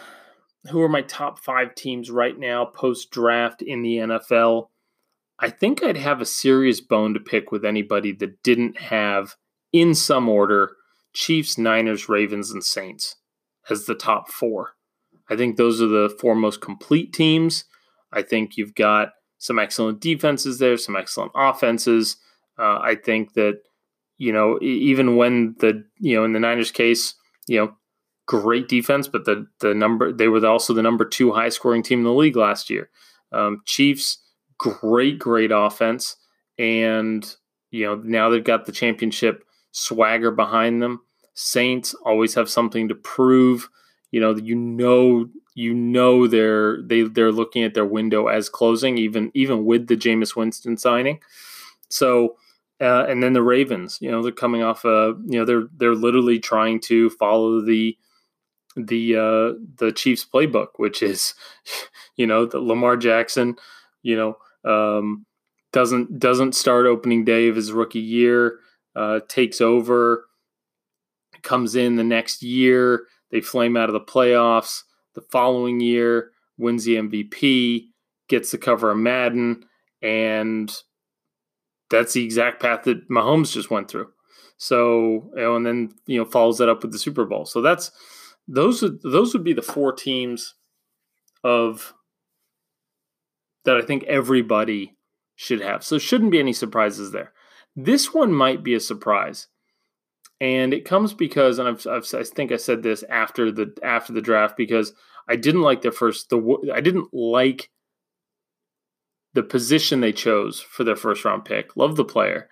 who 0.72 0.82
are 0.82 0.90
my 0.90 1.04
top 1.04 1.38
five 1.38 1.76
teams 1.76 2.10
right 2.10 2.40
now 2.40 2.66
post 2.66 3.12
draft 3.12 3.62
in 3.62 3.84
the 3.84 3.98
NFL? 3.98 4.70
I 5.38 5.52
think 5.52 5.84
I'd 5.84 5.98
have 5.98 6.20
a 6.20 6.26
serious 6.26 6.82
bone 6.82 7.14
to 7.14 7.20
pick 7.20 7.52
with 7.52 7.64
anybody 7.64 8.12
that 8.14 8.42
didn't 8.42 8.80
have, 8.80 9.36
in 9.72 9.94
some 9.94 10.28
order, 10.28 10.78
Chiefs, 11.14 11.58
Niners, 11.58 12.10
Ravens, 12.10 12.52
and 12.52 12.64
Saints 12.64 13.16
as 13.70 13.86
the 13.86 13.96
top 13.96 14.30
four. 14.30 14.74
I 15.30 15.36
think 15.36 15.56
those 15.56 15.82
are 15.82 15.88
the 15.88 16.16
four 16.20 16.36
most 16.36 16.62
complete 16.62 17.14
teams. 17.14 17.66
I 18.12 18.22
think 18.22 18.58
you've 18.58 18.76
got 18.76 19.10
some 19.38 19.60
excellent 19.60 20.00
defenses 20.00 20.60
there, 20.60 20.78
some 20.78 20.96
excellent 20.96 21.32
offenses. 21.36 22.18
Uh, 22.60 22.80
I 22.82 22.96
think 22.96 23.34
that 23.34 23.62
you 24.18 24.32
know 24.32 24.60
even 24.62 25.16
when 25.16 25.56
the 25.60 25.84
you 26.00 26.16
know 26.16 26.26
in 26.26 26.34
the 26.34 26.40
Niners 26.40 26.72
case, 26.72 27.16
you 27.48 27.58
know 27.58 27.74
great 28.28 28.68
defense, 28.68 29.08
but 29.08 29.26
the 29.26 29.48
the 29.60 29.74
number 29.74 30.12
they 30.12 30.28
were 30.28 30.46
also 30.46 30.74
the 30.74 30.82
number 30.82 31.06
two 31.06 31.32
high 31.32 31.50
scoring 31.50 31.84
team 31.84 32.00
in 32.00 32.06
the 32.06 32.14
league 32.14 32.36
last 32.36 32.70
year. 32.70 32.90
Um, 33.32 33.62
Chiefs, 33.66 34.20
great 34.58 35.18
great 35.18 35.52
offense, 35.54 36.18
and 36.58 37.36
you 37.72 37.86
know 37.86 37.96
now 37.96 38.30
they've 38.30 38.44
got 38.44 38.66
the 38.66 38.72
championship 38.72 39.44
swagger 39.72 40.32
behind 40.32 40.82
them. 40.82 41.02
Saints 41.34 41.94
always 42.06 42.34
have 42.36 42.50
something 42.50 42.88
to 42.88 42.96
prove. 42.96 43.70
You 44.12 44.20
know, 44.20 44.36
you 44.36 44.56
know 44.56 45.30
you 45.56 45.74
know 45.74 46.28
they're 46.28 46.82
they 46.82 47.04
they're 47.04 47.32
looking 47.32 47.64
at 47.64 47.74
their 47.74 47.86
window 47.86 48.28
as 48.28 48.50
closing, 48.50 48.98
even 48.98 49.32
even 49.34 49.66
with 49.66 49.88
the 49.88 49.98
Jameis 49.98 50.36
Winston 50.36 50.78
signing. 50.78 51.20
So 51.90 52.36
uh, 52.82 53.06
and 53.08 53.22
then 53.22 53.34
the 53.34 53.44
Ravens, 53.44 54.00
you 54.02 54.10
know, 54.10 54.24
they're 54.24 54.32
coming 54.32 54.64
off 54.64 54.84
a, 54.86 55.14
you 55.28 55.38
know, 55.38 55.46
they're 55.46 55.68
they're 55.78 55.94
literally 55.96 56.40
trying 56.40 56.80
to 56.82 57.12
follow 57.12 57.62
the 57.62 57.96
the 58.76 59.16
uh, 59.16 59.60
the 59.78 59.92
Chiefs 59.92 60.26
playbook, 60.26 60.70
which 60.78 61.04
is, 61.04 61.36
you 62.16 62.26
know, 62.26 62.46
the 62.46 62.60
Lamar 62.60 62.98
Jackson, 62.98 63.56
you 64.02 64.16
know, 64.16 64.38
um, 64.70 65.28
doesn't 65.72 66.18
doesn't 66.18 66.56
start 66.56 66.88
opening 66.88 67.24
day 67.24 67.50
of 67.50 67.56
his 67.56 67.72
rookie 67.72 68.00
year, 68.00 68.58
uh, 68.96 69.22
takes 69.28 69.62
over, 69.62 70.26
comes 71.42 71.76
in 71.76 71.96
the 71.96 72.04
next 72.04 72.44
year, 72.44 73.06
they 73.32 73.42
flame 73.42 73.78
out 73.78 73.90
of 73.90 73.94
the 73.94 74.02
playoffs. 74.02 74.82
The 75.14 75.22
following 75.22 75.82
year, 75.82 76.32
wins 76.58 76.86
the 76.86 76.96
MVP, 76.96 77.88
gets 78.30 78.52
the 78.52 78.58
cover 78.58 78.92
of 78.92 78.98
Madden, 78.98 79.66
and 80.02 80.74
that's 81.90 82.14
the 82.14 82.24
exact 82.24 82.62
path 82.62 82.84
that 82.84 83.10
Mahomes 83.10 83.52
just 83.52 83.70
went 83.70 83.90
through. 83.90 84.10
So, 84.58 85.32
you 85.36 85.42
know, 85.42 85.56
and 85.56 85.66
then 85.66 85.94
you 86.06 86.20
know 86.20 86.26
follows 86.26 86.60
that 86.60 86.70
up 86.70 86.82
with 86.82 86.92
the 86.92 87.00
Super 87.00 87.26
Bowl. 87.26 87.46
So 87.46 87.62
that's 87.62 87.92
those 88.48 88.82
would 88.82 89.02
those 89.02 89.34
would 89.34 89.44
be 89.44 89.54
the 89.54 89.62
four 89.62 89.92
teams 89.92 90.56
of 91.44 91.94
that 93.66 93.78
I 93.78 93.82
think 93.82 94.04
everybody 94.04 94.98
should 95.36 95.62
have. 95.62 95.84
So 95.84 95.98
shouldn't 95.98 96.32
be 96.32 96.40
any 96.40 96.54
surprises 96.54 97.12
there. 97.12 97.34
This 97.76 98.14
one 98.14 98.34
might 98.34 98.64
be 98.64 98.74
a 98.74 98.80
surprise. 98.80 99.48
And 100.40 100.74
it 100.74 100.86
comes 100.86 101.14
because, 101.14 101.60
and 101.60 101.68
I've, 101.68 101.86
I've, 101.88 102.06
i 102.16 102.24
think 102.24 102.52
I 102.52 102.58
said 102.58 102.82
this 102.82 103.04
after 103.10 103.52
the 103.52 103.74
after 103.84 104.12
the 104.12 104.22
draft 104.22 104.58
because 104.58 104.94
I 105.30 105.36
didn't 105.36 105.62
like 105.62 105.82
their 105.82 105.92
first 105.92 106.30
the 106.30 106.72
I 106.74 106.82
didn't 106.82 107.14
like 107.14 107.70
the 109.34 109.44
position 109.44 110.02
they 110.02 110.12
chose 110.12 110.60
for 110.60 110.84
their 110.84 110.96
first 110.96 111.24
round 111.24 111.46
pick. 111.46 111.78
Love 111.78 111.96
the 111.96 112.04
player. 112.04 112.50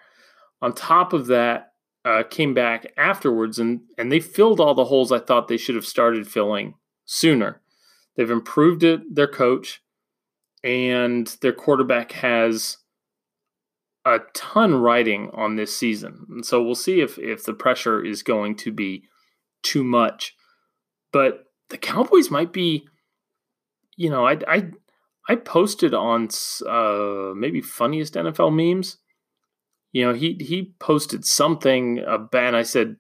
On 0.62 0.74
top 0.74 1.14
of 1.14 1.28
that, 1.28 1.74
uh, 2.06 2.24
came 2.30 2.54
back 2.54 2.94
afterwards 2.98 3.60
and 3.60 3.82
and 3.98 4.12
they 4.12 4.20
filled 4.20 4.60
all 4.60 4.74
the 4.74 4.86
holes 4.86 5.12
I 5.12 5.20
thought 5.20 5.48
they 5.48 5.58
should 5.58 5.76
have 5.76 5.86
started 5.86 6.28
filling 6.28 6.76
sooner. 7.06 7.62
They've 8.16 8.30
improved 8.30 8.84
it, 8.84 9.02
their 9.14 9.28
coach, 9.28 9.82
and 10.64 11.28
their 11.42 11.54
quarterback 11.54 12.12
has 12.14 12.78
a 14.06 14.20
ton 14.34 14.76
riding 14.76 15.30
on 15.34 15.56
this 15.56 15.76
season. 15.76 16.26
And 16.30 16.46
so 16.46 16.64
we'll 16.64 16.76
see 16.76 17.02
if 17.02 17.18
if 17.18 17.44
the 17.44 17.54
pressure 17.54 18.04
is 18.04 18.24
going 18.24 18.56
to 18.58 18.72
be 18.72 19.04
too 19.64 19.84
much. 19.84 20.36
But 21.12 21.46
the 21.70 21.78
Cowboys 21.78 22.32
might 22.32 22.54
be, 22.54 22.88
you 23.96 24.10
know, 24.10 24.26
I 24.26 24.38
I 24.48 24.72
I 25.28 25.36
posted 25.36 25.94
on 25.94 26.30
uh, 26.68 27.34
maybe 27.36 27.62
funniest 27.62 28.16
NFL 28.16 28.54
memes. 28.54 28.98
You 29.92 30.06
know, 30.06 30.14
he 30.14 30.38
he 30.40 30.74
posted 30.80 31.26
something 31.26 32.00
about, 32.00 32.44
and 32.44 32.56
I 32.56 32.64
said, 32.64 32.98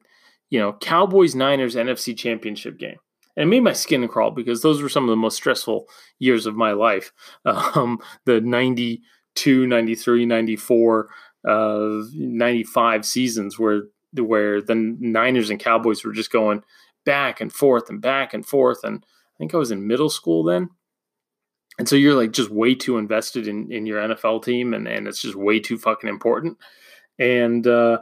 you 0.50 0.60
know, 0.60 0.74
Cowboys 0.74 1.36
Niners 1.36 1.76
NFC 1.76 2.18
Championship 2.18 2.78
game. 2.78 2.98
And 3.36 3.48
it 3.48 3.50
made 3.50 3.64
my 3.64 3.74
skin 3.74 4.06
crawl 4.08 4.32
because 4.32 4.62
those 4.62 4.82
were 4.82 4.90
some 4.90 5.04
of 5.06 5.10
the 5.10 5.16
most 5.16 5.38
stressful 5.38 5.88
years 6.18 6.46
of 6.46 6.56
my 6.56 6.72
life. 6.74 7.12
Um, 7.46 8.00
the 8.26 8.42
92, 8.42 9.02
93, 9.46 10.26
94, 10.26 11.10
uh, 11.48 12.02
95 12.14 13.06
seasons 13.06 13.58
where 13.60 13.84
where 14.14 14.62
the 14.62 14.76
Niners 14.76 15.52
and 15.52 15.60
Cowboys 15.60 16.04
were 16.04 16.14
just 16.14 16.32
going 16.32 16.64
back 17.06 17.40
and 17.40 17.54
forth 17.54 17.90
and 17.90 18.02
back 18.02 18.34
and 18.34 18.46
forth. 18.46 18.84
And 18.84 19.04
I 19.04 19.38
think 19.38 19.54
I 19.54 19.58
was 19.58 19.72
in 19.72 19.86
middle 19.86 20.10
school 20.10 20.44
then 20.44 20.70
and 21.80 21.88
so 21.88 21.96
you're 21.96 22.14
like 22.14 22.32
just 22.32 22.52
way 22.52 22.76
too 22.76 22.98
invested 22.98 23.48
in 23.48 23.72
in 23.72 23.88
your 23.88 24.00
NFL 24.00 24.44
team 24.44 24.74
and 24.76 24.88
and 24.88 25.08
it's 25.08 25.22
just 25.22 25.36
way 25.36 25.60
too 25.60 25.78
fucking 25.80 26.10
important 26.10 26.58
and 27.18 27.66
uh 27.66 28.00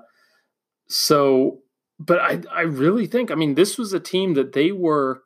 so 0.90 1.60
but 2.00 2.20
I 2.20 2.42
I 2.52 2.62
really 2.62 3.06
think 3.06 3.32
I 3.32 3.36
mean 3.36 3.56
this 3.56 3.78
was 3.78 3.94
a 3.94 4.00
team 4.00 4.34
that 4.34 4.52
they 4.54 4.72
were 4.72 5.22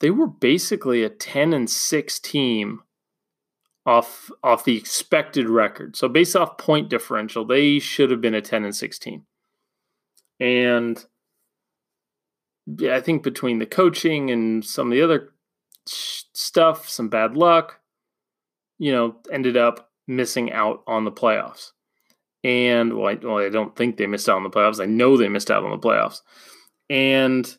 they 0.00 0.10
were 0.10 0.26
basically 0.26 1.04
a 1.04 1.10
10 1.10 1.52
and 1.52 1.68
6 1.68 2.18
team 2.20 2.82
off 3.88 4.30
off 4.44 4.64
the 4.64 4.76
expected 4.76 5.48
record. 5.48 5.96
So 5.96 6.08
based 6.08 6.36
off 6.36 6.58
point 6.58 6.90
differential, 6.90 7.46
they 7.46 7.78
should 7.78 8.10
have 8.10 8.20
been 8.20 8.34
a 8.34 8.42
10 8.42 8.64
and 8.64 8.76
16. 8.76 9.24
And 10.38 11.04
I 12.82 13.00
think 13.00 13.22
between 13.22 13.60
the 13.60 13.66
coaching 13.66 14.30
and 14.30 14.62
some 14.62 14.88
of 14.88 14.92
the 14.92 15.02
other 15.02 15.32
stuff, 15.86 16.86
some 16.86 17.08
bad 17.08 17.34
luck, 17.34 17.80
you 18.78 18.92
know, 18.92 19.16
ended 19.32 19.56
up 19.56 19.90
missing 20.06 20.52
out 20.52 20.82
on 20.86 21.04
the 21.04 21.10
playoffs. 21.10 21.72
And 22.44 22.92
well 22.92 23.08
I, 23.08 23.14
well, 23.14 23.38
I 23.38 23.48
don't 23.48 23.74
think 23.74 23.96
they 23.96 24.06
missed 24.06 24.28
out 24.28 24.36
on 24.36 24.42
the 24.42 24.50
playoffs. 24.50 24.82
I 24.82 24.86
know 24.86 25.16
they 25.16 25.30
missed 25.30 25.50
out 25.50 25.64
on 25.64 25.70
the 25.70 25.78
playoffs. 25.78 26.20
And 26.90 27.56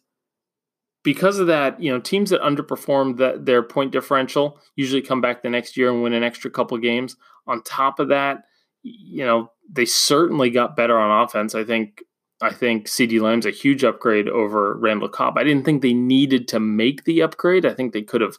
because 1.04 1.40
of 1.40 1.48
that, 1.48 1.82
you 1.82 1.92
know, 1.92 2.00
teams 2.00 2.30
that 2.30 2.42
underperform 2.42 3.18
that 3.18 3.46
their 3.46 3.64
point 3.64 3.92
differential 3.92 4.60
usually 4.76 5.02
come 5.02 5.22
back 5.22 5.42
the 5.42 5.50
next 5.50 5.78
year 5.78 5.90
and 5.90 6.04
win 6.04 6.14
an 6.14 6.24
extra 6.24 6.52
couple 6.52 6.78
games. 6.78 7.16
On 7.48 7.64
top 7.64 8.00
of 8.00 8.10
that, 8.10 8.44
you 8.84 9.26
know, 9.26 9.52
they 9.72 9.86
certainly 9.86 10.50
got 10.50 10.76
better 10.76 10.98
on 10.98 11.24
offense. 11.24 11.56
I 11.56 11.64
think 11.64 12.04
I 12.42 12.52
think 12.52 12.88
CeeDee 12.88 13.22
Lamb's 13.22 13.46
a 13.46 13.52
huge 13.52 13.84
upgrade 13.84 14.30
over 14.30 14.76
Randall 14.78 15.10
Cobb. 15.10 15.38
I 15.38 15.44
didn't 15.44 15.66
think 15.66 15.82
they 15.82 15.94
needed 15.94 16.48
to 16.50 16.60
make 16.60 17.04
the 17.04 17.22
upgrade. 17.22 17.66
I 17.66 17.74
think 17.74 17.92
they 17.92 18.02
could 18.02 18.22
have 18.22 18.38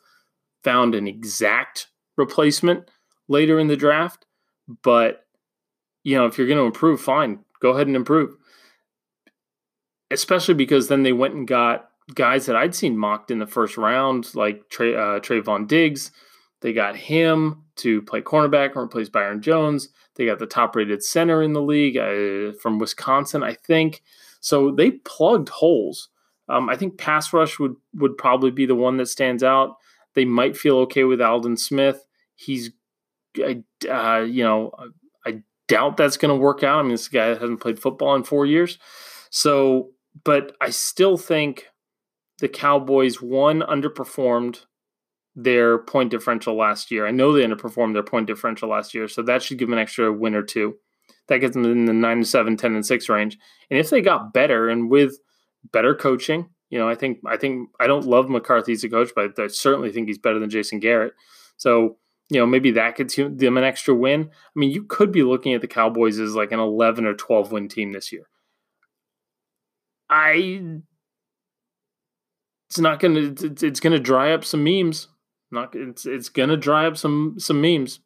found 0.64 0.94
an 0.94 1.06
exact 1.06 1.88
replacement 2.16 2.90
later 3.28 3.58
in 3.58 3.66
the 3.68 3.76
draft. 3.76 4.24
But, 4.82 5.26
you 6.02 6.16
know, 6.16 6.26
if 6.26 6.38
you're 6.38 6.46
going 6.46 6.58
to 6.58 6.64
improve, 6.64 7.00
fine, 7.00 7.40
go 7.60 7.70
ahead 7.70 7.88
and 7.88 7.96
improve. 7.96 8.36
Especially 10.10 10.54
because 10.54 10.88
then 10.88 11.02
they 11.02 11.12
went 11.12 11.34
and 11.34 11.46
got 11.46 11.89
guys 12.14 12.46
that 12.46 12.56
I'd 12.56 12.74
seen 12.74 12.96
mocked 12.96 13.30
in 13.30 13.38
the 13.38 13.46
first 13.46 13.76
round, 13.76 14.34
like 14.34 14.68
Trey, 14.70 14.94
uh, 14.94 15.20
Trevon 15.20 15.66
Diggs. 15.66 16.10
They 16.60 16.72
got 16.72 16.96
him 16.96 17.64
to 17.76 18.02
play 18.02 18.20
cornerback 18.20 18.74
and 18.74 18.82
replace 18.82 19.08
Byron 19.08 19.40
Jones. 19.40 19.88
They 20.16 20.26
got 20.26 20.38
the 20.38 20.46
top 20.46 20.76
rated 20.76 21.02
center 21.02 21.42
in 21.42 21.54
the 21.54 21.62
league 21.62 21.96
uh, 21.96 22.52
from 22.60 22.78
Wisconsin, 22.78 23.42
I 23.42 23.54
think. 23.54 24.02
So 24.40 24.70
they 24.70 24.90
plugged 24.90 25.48
holes. 25.48 26.08
Um, 26.48 26.68
I 26.68 26.76
think 26.76 26.98
pass 26.98 27.32
rush 27.32 27.58
would, 27.58 27.76
would 27.94 28.18
probably 28.18 28.50
be 28.50 28.66
the 28.66 28.74
one 28.74 28.96
that 28.98 29.06
stands 29.06 29.42
out. 29.42 29.76
They 30.14 30.24
might 30.24 30.56
feel 30.56 30.78
okay 30.78 31.04
with 31.04 31.20
Aldon 31.20 31.56
Smith. 31.56 32.04
He's, 32.34 32.70
uh, 33.38 34.20
you 34.20 34.42
know, 34.42 34.72
I 35.24 35.42
doubt 35.68 35.96
that's 35.96 36.16
going 36.16 36.34
to 36.34 36.40
work 36.40 36.64
out. 36.64 36.80
I 36.80 36.82
mean, 36.82 36.90
this 36.92 37.08
guy 37.08 37.28
hasn't 37.28 37.60
played 37.60 37.78
football 37.78 38.16
in 38.16 38.24
four 38.24 38.44
years. 38.44 38.78
So, 39.30 39.90
but 40.24 40.52
I 40.60 40.70
still 40.70 41.16
think 41.16 41.66
the 42.40 42.48
Cowboys, 42.48 43.20
one, 43.20 43.60
underperformed 43.60 44.64
their 45.36 45.78
point 45.78 46.10
differential 46.10 46.56
last 46.56 46.90
year. 46.90 47.06
I 47.06 47.10
know 47.10 47.32
they 47.32 47.44
underperformed 47.44 47.92
their 47.92 48.02
point 48.02 48.26
differential 48.26 48.68
last 48.68 48.94
year, 48.94 49.08
so 49.08 49.22
that 49.22 49.42
should 49.42 49.58
give 49.58 49.68
them 49.68 49.74
an 49.74 49.82
extra 49.82 50.12
win 50.12 50.34
or 50.34 50.42
two. 50.42 50.76
That 51.28 51.38
gets 51.38 51.54
them 51.54 51.64
in 51.64 51.84
the 51.84 51.92
9 51.92 52.18
to 52.20 52.24
7, 52.24 52.56
10 52.56 52.74
and 52.74 52.84
6 52.84 53.08
range. 53.08 53.38
And 53.70 53.78
if 53.78 53.90
they 53.90 54.00
got 54.00 54.32
better 54.32 54.68
and 54.68 54.90
with 54.90 55.18
better 55.72 55.94
coaching, 55.94 56.48
you 56.70 56.78
know, 56.78 56.88
I 56.88 56.94
think 56.94 57.18
I 57.26 57.36
think 57.36 57.68
I 57.78 57.86
don't 57.86 58.06
love 58.06 58.28
McCarthy 58.28 58.72
as 58.72 58.84
a 58.84 58.88
coach, 58.88 59.10
but 59.14 59.38
I 59.38 59.48
certainly 59.48 59.92
think 59.92 60.08
he's 60.08 60.18
better 60.18 60.38
than 60.38 60.50
Jason 60.50 60.80
Garrett. 60.80 61.12
So, 61.56 61.98
you 62.30 62.38
know, 62.38 62.46
maybe 62.46 62.70
that 62.72 62.96
gets 62.96 63.16
them 63.16 63.56
an 63.56 63.64
extra 63.64 63.94
win. 63.94 64.30
I 64.32 64.58
mean, 64.58 64.70
you 64.70 64.84
could 64.84 65.12
be 65.12 65.22
looking 65.22 65.52
at 65.52 65.60
the 65.60 65.68
Cowboys 65.68 66.18
as 66.18 66.34
like 66.34 66.52
an 66.52 66.60
11 66.60 67.06
or 67.06 67.14
12 67.14 67.52
win 67.52 67.68
team 67.68 67.92
this 67.92 68.12
year. 68.12 68.28
I 70.08 70.80
it's 72.70 72.78
not 72.78 73.00
to 73.00 73.34
it's 73.66 73.80
going 73.80 73.92
to 73.92 73.98
dry 73.98 74.32
up 74.32 74.44
some 74.44 74.64
memes 74.64 75.08
not 75.50 75.74
it's 75.74 76.06
it's 76.06 76.28
gonna 76.28 76.56
dry 76.56 76.86
up 76.86 76.96
some 76.96 77.34
some 77.38 77.60
memes, 77.60 78.00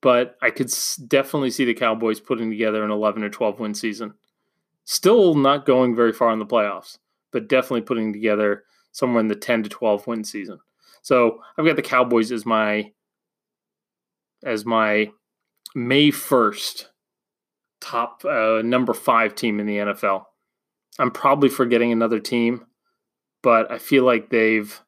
but 0.00 0.36
I 0.40 0.50
could 0.50 0.72
definitely 1.06 1.50
see 1.50 1.64
the 1.64 1.74
Cowboys 1.74 2.20
putting 2.20 2.50
together 2.50 2.82
an 2.82 2.90
11 2.90 3.22
or 3.22 3.28
12 3.28 3.60
win 3.60 3.74
season. 3.74 4.14
Still 4.84 5.34
not 5.34 5.66
going 5.66 5.94
very 5.94 6.12
far 6.12 6.32
in 6.32 6.38
the 6.38 6.46
playoffs, 6.46 6.98
but 7.30 7.48
definitely 7.48 7.82
putting 7.82 8.12
together 8.12 8.64
somewhere 8.90 9.20
in 9.20 9.28
the 9.28 9.36
10 9.36 9.64
to 9.64 9.68
12 9.68 10.06
win 10.06 10.24
season. 10.24 10.58
So 11.02 11.40
I've 11.56 11.66
got 11.66 11.76
the 11.76 11.82
Cowboys 11.82 12.32
as 12.32 12.46
my 12.46 12.92
as 14.44 14.64
my 14.64 15.10
May 15.74 16.08
1st 16.08 16.86
top 17.80 18.24
uh, 18.24 18.62
number 18.62 18.94
five 18.94 19.34
team 19.34 19.60
in 19.60 19.66
the 19.66 19.78
NFL. 19.78 20.24
I'm 20.98 21.10
probably 21.10 21.48
forgetting 21.48 21.92
another 21.92 22.20
team, 22.20 22.64
but 23.42 23.70
I 23.70 23.78
feel 23.78 24.04
like 24.04 24.30
they've 24.30 24.80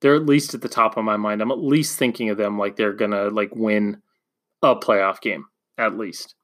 they're 0.00 0.14
at 0.14 0.26
least 0.26 0.54
at 0.54 0.60
the 0.60 0.68
top 0.68 0.96
of 0.96 1.04
my 1.04 1.16
mind. 1.16 1.42
I'm 1.42 1.50
at 1.50 1.58
least 1.58 1.98
thinking 1.98 2.30
of 2.30 2.36
them 2.36 2.58
like 2.58 2.76
they're 2.76 2.92
gonna 2.92 3.28
like 3.30 3.54
win 3.54 4.02
a 4.62 4.76
playoff 4.76 5.20
game 5.20 5.46
at 5.76 5.96
least. 5.96 6.34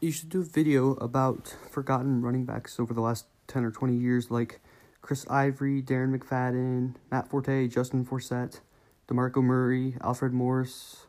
You 0.00 0.10
should 0.10 0.30
do 0.30 0.40
a 0.40 0.44
video 0.44 0.92
about 0.92 1.54
forgotten 1.70 2.22
running 2.22 2.46
backs 2.46 2.80
over 2.80 2.94
the 2.94 3.02
last 3.02 3.26
10 3.48 3.64
or 3.64 3.70
20 3.70 3.94
years, 3.94 4.30
like 4.30 4.60
Chris 5.02 5.26
Ivory, 5.28 5.82
Darren 5.82 6.16
McFadden, 6.16 6.94
Matt 7.10 7.28
Forte, 7.28 7.68
Justin 7.68 8.06
Forsett, 8.06 8.60
DeMarco 9.08 9.42
Murray, 9.42 9.96
Alfred 10.02 10.32
Morris, 10.32 11.06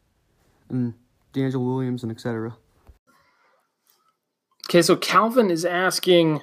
and 0.67 0.93
DeAngelo 1.33 1.65
Williams, 1.65 2.03
and 2.03 2.11
etc. 2.11 2.57
Okay, 4.67 4.81
so 4.81 4.97
Calvin 4.97 5.49
is 5.49 5.63
asking 5.63 6.41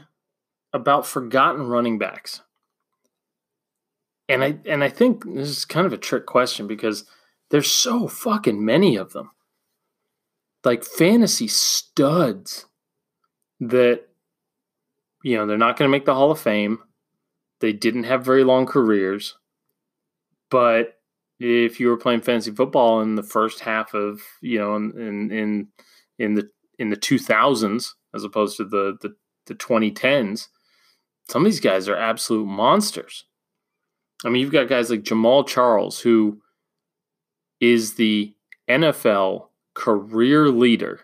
about 0.73 1.07
forgotten 1.07 1.67
running 1.67 1.99
backs. 1.99 2.43
And 4.29 4.45
I 4.45 4.59
and 4.67 4.85
I 4.85 4.91
think 4.91 5.25
this 5.25 5.49
is 5.49 5.65
kind 5.65 5.87
of 5.87 5.93
a 5.93 5.99
trick 5.99 6.27
question 6.27 6.67
because 6.67 7.05
there's 7.51 7.71
so 7.71 8.09
fucking 8.09 8.63
many 8.63 8.97
of 8.97 9.13
them. 9.13 9.31
Like 10.65 10.85
fantasy 10.85 11.49
studs 11.49 12.67
that 13.61 14.09
you 15.23 15.37
know, 15.37 15.47
they're 15.47 15.59
not 15.59 15.77
going 15.77 15.89
to 15.89 15.93
make 15.93 16.05
the 16.05 16.15
Hall 16.15 16.31
of 16.31 16.41
Fame. 16.41 16.79
They 17.61 17.73
didn't 17.73 18.05
have 18.05 18.25
very 18.25 18.45
long 18.45 18.67
careers. 18.67 19.37
But 20.51 20.95
if 21.41 21.81
you 21.81 21.89
were 21.89 21.97
playing 21.97 22.23
fantasy 22.23 22.51
football 22.51 23.01
in 23.01 23.15
the 23.15 23.23
first 23.23 23.61
half 23.61 23.95
of, 23.95 24.21
you 24.41 24.59
know, 24.59 24.77
in 24.77 24.93
in 24.99 25.31
in, 25.31 25.69
in 26.19 26.35
the 26.35 26.51
in 26.79 26.91
the 26.91 26.97
2000s 26.97 27.91
as 28.15 28.25
opposed 28.25 28.57
to 28.59 28.65
the 28.65 28.97
the, 29.01 29.15
the 29.47 29.55
2010s, 29.55 30.49
some 31.29 31.43
of 31.43 31.51
these 31.51 31.61
guys 31.61 31.89
are 31.89 31.97
absolute 31.97 32.47
monsters. 32.47 33.25
I 34.25 34.31
mean, 34.31 34.41
you've 34.41 34.53
got 34.53 34.69
guys 34.69 34.91
like 34.91 35.03
Jamaal 35.03 35.47
Charles 35.47 36.01
who 36.01 36.41
is 37.61 37.95
the 37.95 38.35
NFL 38.69 39.49
career 39.75 40.49
leader 40.49 41.01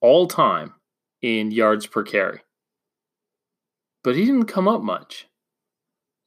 all 0.00 0.26
time 0.26 0.74
in 1.22 1.50
yards 1.50 1.86
per 1.86 2.02
carry. 2.02 2.40
But 4.02 4.16
he 4.16 4.24
didn't 4.24 4.46
come 4.46 4.68
up 4.68 4.82
much. 4.82 5.28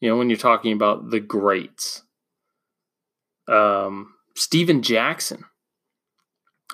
You 0.01 0.09
know, 0.09 0.17
when 0.17 0.29
you're 0.29 0.37
talking 0.37 0.73
about 0.73 1.09
the 1.09 1.19
greats. 1.19 2.03
Um, 3.47 4.13
Steven 4.35 4.81
Jackson, 4.81 5.45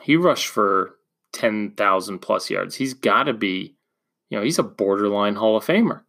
he 0.03 0.15
rushed 0.15 0.47
for 0.47 0.95
10,000 1.33 2.19
plus 2.19 2.49
yards. 2.49 2.75
He's 2.75 2.93
got 2.93 3.23
to 3.23 3.33
be, 3.33 3.75
you 4.29 4.37
know, 4.37 4.43
he's 4.43 4.59
a 4.59 4.63
borderline 4.63 5.35
Hall 5.35 5.57
of 5.57 5.65
Famer. 5.65 6.01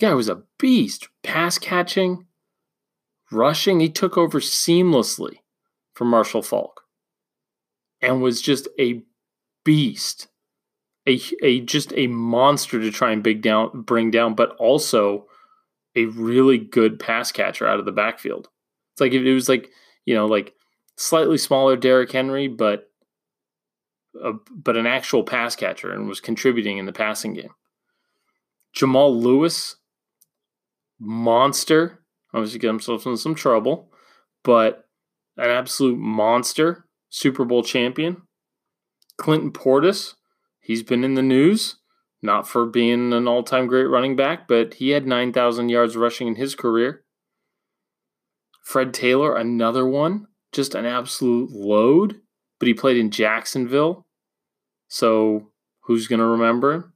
Guy 0.00 0.14
was 0.14 0.28
a 0.28 0.42
beast, 0.58 1.08
pass 1.22 1.58
catching, 1.58 2.26
rushing. 3.30 3.80
He 3.80 3.90
took 3.90 4.16
over 4.16 4.40
seamlessly 4.40 5.40
from 5.94 6.08
Marshall 6.08 6.42
Faulk 6.42 6.82
and 8.00 8.22
was 8.22 8.40
just 8.40 8.68
a 8.78 9.02
beast. 9.64 10.28
A, 11.06 11.20
a 11.42 11.60
just 11.60 11.92
a 11.94 12.06
monster 12.06 12.80
to 12.80 12.90
try 12.90 13.10
and 13.10 13.22
big 13.22 13.42
down 13.42 13.82
bring 13.82 14.10
down, 14.10 14.34
but 14.34 14.54
also 14.56 15.26
a 15.96 16.04
really 16.06 16.58
good 16.58 16.98
pass 17.00 17.32
catcher 17.32 17.66
out 17.66 17.78
of 17.78 17.86
the 17.86 17.92
backfield. 17.92 18.48
It's 18.92 19.00
like 19.00 19.12
it 19.12 19.34
was 19.34 19.48
like, 19.48 19.70
you 20.04 20.14
know, 20.14 20.26
like 20.26 20.54
slightly 20.96 21.38
smaller 21.38 21.76
Derrick 21.76 22.12
Henry, 22.12 22.48
but 22.48 22.90
a, 24.22 24.32
but 24.50 24.76
an 24.76 24.86
actual 24.86 25.24
pass 25.24 25.56
catcher 25.56 25.90
and 25.90 26.06
was 26.06 26.20
contributing 26.20 26.78
in 26.78 26.86
the 26.86 26.92
passing 26.92 27.34
game. 27.34 27.54
Jamal 28.72 29.18
Lewis, 29.18 29.76
monster. 31.00 32.04
Obviously, 32.32 32.60
get 32.60 32.68
himself 32.68 33.06
in 33.06 33.16
some 33.16 33.34
trouble, 33.34 33.90
but 34.44 34.84
an 35.36 35.50
absolute 35.50 35.98
monster. 35.98 36.86
Super 37.08 37.44
Bowl 37.44 37.64
champion. 37.64 38.22
Clinton 39.16 39.50
Portis, 39.50 40.14
he's 40.60 40.82
been 40.82 41.02
in 41.02 41.14
the 41.14 41.22
news, 41.22 41.76
not 42.22 42.48
for 42.48 42.64
being 42.66 43.12
an 43.12 43.26
all 43.26 43.42
time 43.42 43.66
great 43.66 43.84
running 43.84 44.16
back, 44.16 44.46
but 44.46 44.74
he 44.74 44.90
had 44.90 45.06
9,000 45.06 45.68
yards 45.68 45.96
rushing 45.96 46.28
in 46.28 46.36
his 46.36 46.54
career. 46.54 47.04
Fred 48.62 48.94
Taylor, 48.94 49.36
another 49.36 49.86
one, 49.86 50.28
just 50.52 50.74
an 50.74 50.86
absolute 50.86 51.50
load, 51.50 52.20
but 52.58 52.68
he 52.68 52.74
played 52.74 52.96
in 52.96 53.10
Jacksonville. 53.10 54.06
So 54.88 55.50
who's 55.80 56.06
going 56.06 56.20
to 56.20 56.26
remember 56.26 56.72
him? 56.72 56.89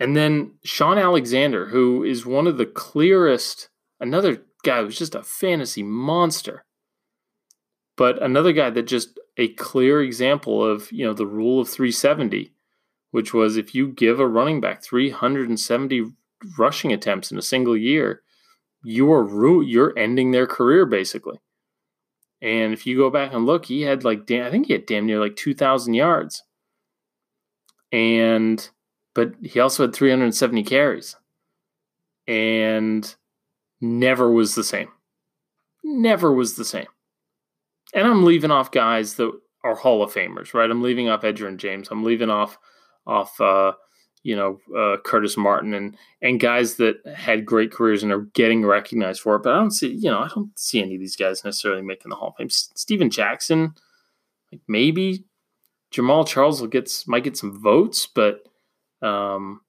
And 0.00 0.16
then 0.16 0.52
Shaun 0.64 0.96
Alexander, 0.96 1.66
who 1.66 2.02
is 2.02 2.24
one 2.24 2.46
of 2.46 2.56
the 2.56 2.64
clearest, 2.64 3.68
another 4.00 4.42
guy 4.64 4.82
who's 4.82 4.98
just 4.98 5.14
a 5.14 5.22
fantasy 5.22 5.82
monster. 5.82 6.64
But 7.98 8.20
another 8.22 8.54
guy 8.54 8.70
that 8.70 8.84
just 8.84 9.20
a 9.36 9.48
clear 9.48 10.02
example 10.02 10.64
of, 10.64 10.90
you 10.90 11.04
know, 11.04 11.12
the 11.12 11.26
rule 11.26 11.60
of 11.60 11.68
370, 11.68 12.50
which 13.10 13.34
was 13.34 13.58
if 13.58 13.74
you 13.74 13.88
give 13.88 14.18
a 14.18 14.26
running 14.26 14.58
back 14.58 14.82
370 14.82 16.12
rushing 16.58 16.94
attempts 16.94 17.30
in 17.30 17.36
a 17.36 17.42
single 17.42 17.76
year, 17.76 18.22
you 18.82 19.12
are 19.12 19.62
you're 19.62 19.96
ending 19.98 20.30
their 20.30 20.46
career 20.46 20.86
basically. 20.86 21.38
And 22.40 22.72
if 22.72 22.86
you 22.86 22.96
go 22.96 23.10
back 23.10 23.34
and 23.34 23.44
look, 23.44 23.66
he 23.66 23.82
had 23.82 24.02
like 24.02 24.30
I 24.30 24.50
think 24.50 24.68
he 24.68 24.72
had 24.72 24.86
damn 24.86 25.04
near 25.04 25.20
like 25.20 25.36
2,000 25.36 25.92
yards. 25.92 26.42
And 27.92 28.66
but 29.20 29.34
he 29.42 29.60
also 29.60 29.82
had 29.82 29.94
370 29.94 30.62
carries. 30.62 31.14
And 32.26 33.14
never 33.82 34.30
was 34.30 34.54
the 34.54 34.64
same. 34.64 34.88
Never 35.84 36.32
was 36.32 36.56
the 36.56 36.64
same. 36.64 36.86
And 37.92 38.06
I'm 38.08 38.24
leaving 38.24 38.50
off 38.50 38.70
guys 38.70 39.14
that 39.14 39.30
are 39.62 39.74
Hall 39.74 40.02
of 40.02 40.14
Famers, 40.14 40.54
right? 40.54 40.70
I'm 40.70 40.80
leaving 40.80 41.10
off 41.10 41.20
Edgerrin 41.20 41.58
James. 41.58 41.88
I'm 41.90 42.02
leaving 42.02 42.30
off 42.30 42.56
off 43.06 43.38
uh, 43.42 43.72
you 44.22 44.36
know 44.36 44.58
uh, 44.74 44.96
Curtis 45.04 45.36
Martin 45.36 45.74
and 45.74 45.98
and 46.22 46.40
guys 46.40 46.76
that 46.76 46.96
had 47.14 47.44
great 47.44 47.72
careers 47.72 48.02
and 48.02 48.12
are 48.12 48.22
getting 48.32 48.64
recognized 48.64 49.20
for 49.20 49.36
it. 49.36 49.42
But 49.42 49.52
I 49.52 49.58
don't 49.58 49.70
see 49.70 49.88
you 49.88 50.10
know 50.10 50.20
I 50.20 50.28
don't 50.34 50.58
see 50.58 50.80
any 50.80 50.94
of 50.94 51.00
these 51.00 51.16
guys 51.16 51.44
necessarily 51.44 51.82
making 51.82 52.08
the 52.08 52.16
Hall 52.16 52.28
of 52.28 52.36
Fame. 52.36 52.48
Steven 52.48 53.10
Jackson, 53.10 53.74
like 54.50 54.62
maybe 54.66 55.24
Jamaal 55.92 56.26
Charles 56.26 56.62
will 56.62 56.68
get 56.68 56.90
might 57.06 57.24
get 57.24 57.36
some 57.36 57.60
votes, 57.60 58.06
but 58.06 58.44
um, 59.02 59.60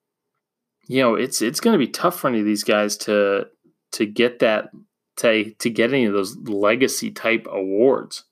you 0.87 1.01
know 1.01 1.15
it's 1.15 1.41
it's 1.41 1.59
going 1.59 1.73
to 1.73 1.85
be 1.85 1.91
tough 1.91 2.19
for 2.19 2.27
any 2.27 2.39
of 2.39 2.45
these 2.45 2.63
guys 2.63 2.97
to 2.97 3.47
to 3.93 4.05
get 4.05 4.39
that 4.39 4.71
to 5.17 5.53
to 5.53 5.69
get 5.69 5.93
any 5.93 6.05
of 6.05 6.13
those 6.13 6.37
legacy 6.37 7.11
type 7.11 7.47
awards. 7.49 8.23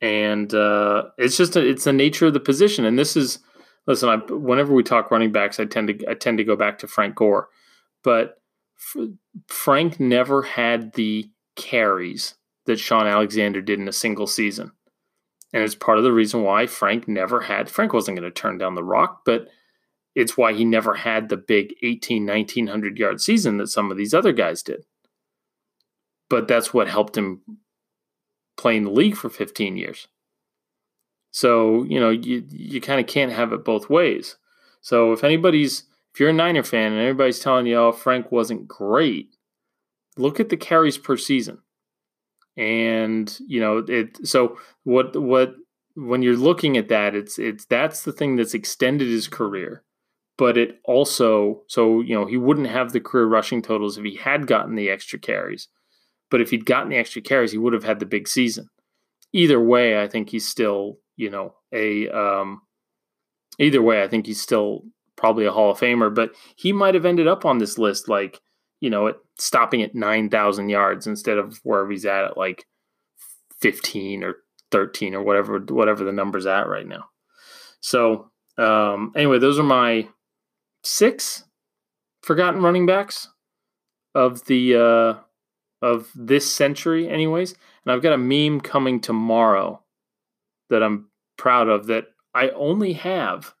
And 0.00 0.52
uh, 0.52 1.04
it's 1.16 1.36
just 1.36 1.54
a, 1.54 1.64
it's 1.64 1.84
the 1.84 1.92
nature 1.92 2.26
of 2.26 2.32
the 2.32 2.40
position, 2.40 2.84
and 2.84 2.98
this 2.98 3.16
is 3.16 3.38
listen, 3.86 4.08
I, 4.08 4.16
whenever 4.16 4.74
we 4.74 4.82
talk 4.82 5.10
running 5.10 5.32
backs, 5.32 5.60
I 5.60 5.64
tend 5.64 5.88
to 5.88 6.10
I 6.10 6.14
tend 6.14 6.38
to 6.38 6.44
go 6.44 6.56
back 6.56 6.78
to 6.78 6.88
Frank 6.88 7.14
Gore, 7.14 7.48
but 8.02 8.40
F- 8.78 9.10
Frank 9.46 10.00
never 10.00 10.42
had 10.42 10.94
the 10.94 11.30
carries 11.54 12.34
that 12.66 12.80
Shaun 12.80 13.06
Alexander 13.06 13.60
did 13.60 13.78
in 13.78 13.88
a 13.88 13.92
single 13.92 14.26
season, 14.26 14.72
and 15.52 15.62
it's 15.62 15.76
part 15.76 15.98
of 15.98 16.04
the 16.04 16.12
reason 16.12 16.42
why 16.42 16.66
Frank 16.66 17.06
never 17.06 17.42
had. 17.42 17.70
Frank 17.70 17.92
wasn't 17.92 18.18
going 18.18 18.28
to 18.28 18.34
turn 18.34 18.58
down 18.58 18.74
the 18.74 18.84
rock, 18.84 19.22
but 19.24 19.48
it's 20.14 20.36
why 20.36 20.52
he 20.52 20.64
never 20.64 20.94
had 20.94 21.28
the 21.28 21.36
big 21.36 21.74
18 21.82 22.26
1900 22.26 22.98
yard 22.98 23.20
season 23.20 23.56
that 23.58 23.68
some 23.68 23.90
of 23.90 23.96
these 23.96 24.14
other 24.14 24.32
guys 24.32 24.62
did 24.62 24.84
but 26.28 26.48
that's 26.48 26.72
what 26.72 26.88
helped 26.88 27.16
him 27.16 27.42
play 28.56 28.76
in 28.76 28.84
the 28.84 28.90
league 28.90 29.16
for 29.16 29.28
15 29.28 29.76
years 29.76 30.08
so, 31.32 31.84
you 31.84 31.98
know, 31.98 32.10
you 32.10 32.44
you 32.50 32.80
kind 32.80 33.00
of 33.00 33.06
can't 33.06 33.32
have 33.32 33.52
it 33.52 33.64
both 33.64 33.90
ways. 33.90 34.36
So 34.82 35.12
if 35.12 35.24
anybody's 35.24 35.84
if 36.12 36.20
you're 36.20 36.28
a 36.28 36.32
Niner 36.32 36.62
fan 36.62 36.92
and 36.92 37.00
everybody's 37.00 37.40
telling 37.40 37.66
you, 37.66 37.76
oh, 37.76 37.92
Frank 37.92 38.30
wasn't 38.30 38.68
great, 38.68 39.34
look 40.18 40.38
at 40.38 40.50
the 40.50 40.58
carries 40.58 40.98
per 40.98 41.16
season. 41.16 41.58
And, 42.54 43.34
you 43.48 43.60
know, 43.60 43.78
it 43.88 44.26
so 44.26 44.58
what 44.84 45.16
what 45.20 45.54
when 45.94 46.20
you're 46.22 46.36
looking 46.36 46.76
at 46.76 46.88
that, 46.88 47.14
it's 47.14 47.38
it's 47.38 47.64
that's 47.64 48.02
the 48.02 48.12
thing 48.12 48.36
that's 48.36 48.54
extended 48.54 49.08
his 49.08 49.26
career. 49.26 49.82
But 50.42 50.58
it 50.58 50.80
also 50.84 51.62
so, 51.68 52.00
you 52.00 52.14
know, 52.16 52.26
he 52.26 52.36
wouldn't 52.36 52.66
have 52.66 52.90
the 52.90 53.00
career 53.00 53.26
rushing 53.26 53.62
totals 53.62 53.96
if 53.96 54.04
he 54.04 54.16
had 54.16 54.48
gotten 54.48 54.74
the 54.74 54.90
extra 54.90 55.18
carries. 55.18 55.68
But 56.30 56.40
if 56.40 56.50
he'd 56.50 56.66
gotten 56.66 56.88
the 56.88 56.96
extra 56.96 57.22
carries, 57.22 57.52
he 57.52 57.58
would 57.58 57.74
have 57.74 57.84
had 57.84 58.00
the 58.00 58.06
big 58.06 58.26
season. 58.26 58.68
Either 59.32 59.60
way, 59.60 60.02
I 60.02 60.08
think 60.08 60.30
he's 60.30 60.48
still 60.48 60.98
you 61.16 61.30
know, 61.30 61.54
a 61.72 62.08
um, 62.08 62.62
either 63.58 63.82
way, 63.82 64.02
I 64.02 64.08
think 64.08 64.26
he's 64.26 64.40
still 64.40 64.82
probably 65.16 65.46
a 65.46 65.52
Hall 65.52 65.70
of 65.70 65.78
Famer, 65.78 66.12
but 66.12 66.32
he 66.56 66.72
might 66.72 66.94
have 66.94 67.04
ended 67.04 67.28
up 67.28 67.44
on 67.44 67.58
this 67.58 67.78
list 67.78 68.08
like, 68.08 68.40
you 68.80 68.90
know, 68.90 69.08
at 69.08 69.16
stopping 69.38 69.82
at 69.82 69.94
9,000 69.94 70.68
yards 70.68 71.06
instead 71.06 71.38
of 71.38 71.60
wherever 71.62 71.90
he's 71.90 72.06
at 72.06 72.24
at 72.24 72.36
like 72.36 72.66
15 73.60 74.24
or 74.24 74.36
13 74.70 75.14
or 75.14 75.22
whatever 75.22 75.58
whatever 75.58 76.02
the 76.04 76.12
number's 76.12 76.46
at 76.46 76.66
right 76.66 76.86
now. 76.86 77.04
So, 77.80 78.30
um, 78.58 79.12
anyway, 79.16 79.38
those 79.38 79.58
are 79.58 79.64
my 79.64 80.08
six 80.82 81.44
forgotten 82.22 82.62
running 82.62 82.86
backs 82.86 83.28
of 84.14 84.44
the 84.46 84.76
uh, 84.76 85.14
of 85.82 86.10
this 86.14 86.52
century 86.52 87.08
anyways. 87.08 87.54
And 87.84 87.92
I've 87.92 88.02
got 88.02 88.12
a 88.12 88.18
meme 88.18 88.60
coming 88.60 89.00
tomorrow 89.00 89.82
that 90.70 90.82
I'm 90.82 91.08
proud 91.36 91.68
of 91.68 91.86
that 91.88 92.06
I 92.34 92.50
only 92.50 92.94
have 92.94 93.54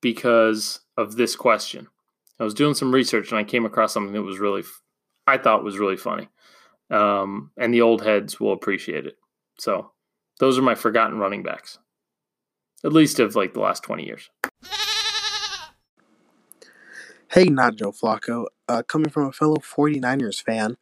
because 0.00 0.80
of 0.96 1.16
this 1.16 1.36
question. 1.36 1.88
I 2.38 2.44
was 2.44 2.54
doing 2.54 2.74
some 2.74 2.92
research 2.92 3.30
and 3.30 3.38
I 3.38 3.44
came 3.44 3.66
across 3.66 3.92
something 3.92 4.14
that 4.14 4.22
was 4.22 4.38
really, 4.38 4.62
I 5.26 5.38
thought 5.38 5.64
was 5.64 5.78
really 5.78 5.96
funny. 5.96 6.28
Um, 6.90 7.50
and 7.56 7.72
the 7.72 7.82
old 7.82 8.02
heads 8.02 8.38
will 8.38 8.52
appreciate 8.52 9.06
it. 9.06 9.16
So 9.58 9.92
those 10.40 10.58
are 10.58 10.62
my 10.62 10.74
forgotten 10.74 11.18
running 11.18 11.42
backs, 11.42 11.78
at 12.84 12.92
least 12.92 13.20
of 13.20 13.36
like 13.36 13.54
the 13.54 13.60
last 13.60 13.82
20 13.82 14.04
years. 14.04 14.30
Hey, 17.32 17.46
not 17.46 17.76
Joe 17.76 17.92
Flacco. 17.92 18.44
Uh, 18.68 18.82
coming 18.82 19.08
from 19.08 19.24
a 19.24 19.32
fellow 19.32 19.56
49ers 19.56 20.42
fan, 20.42 20.76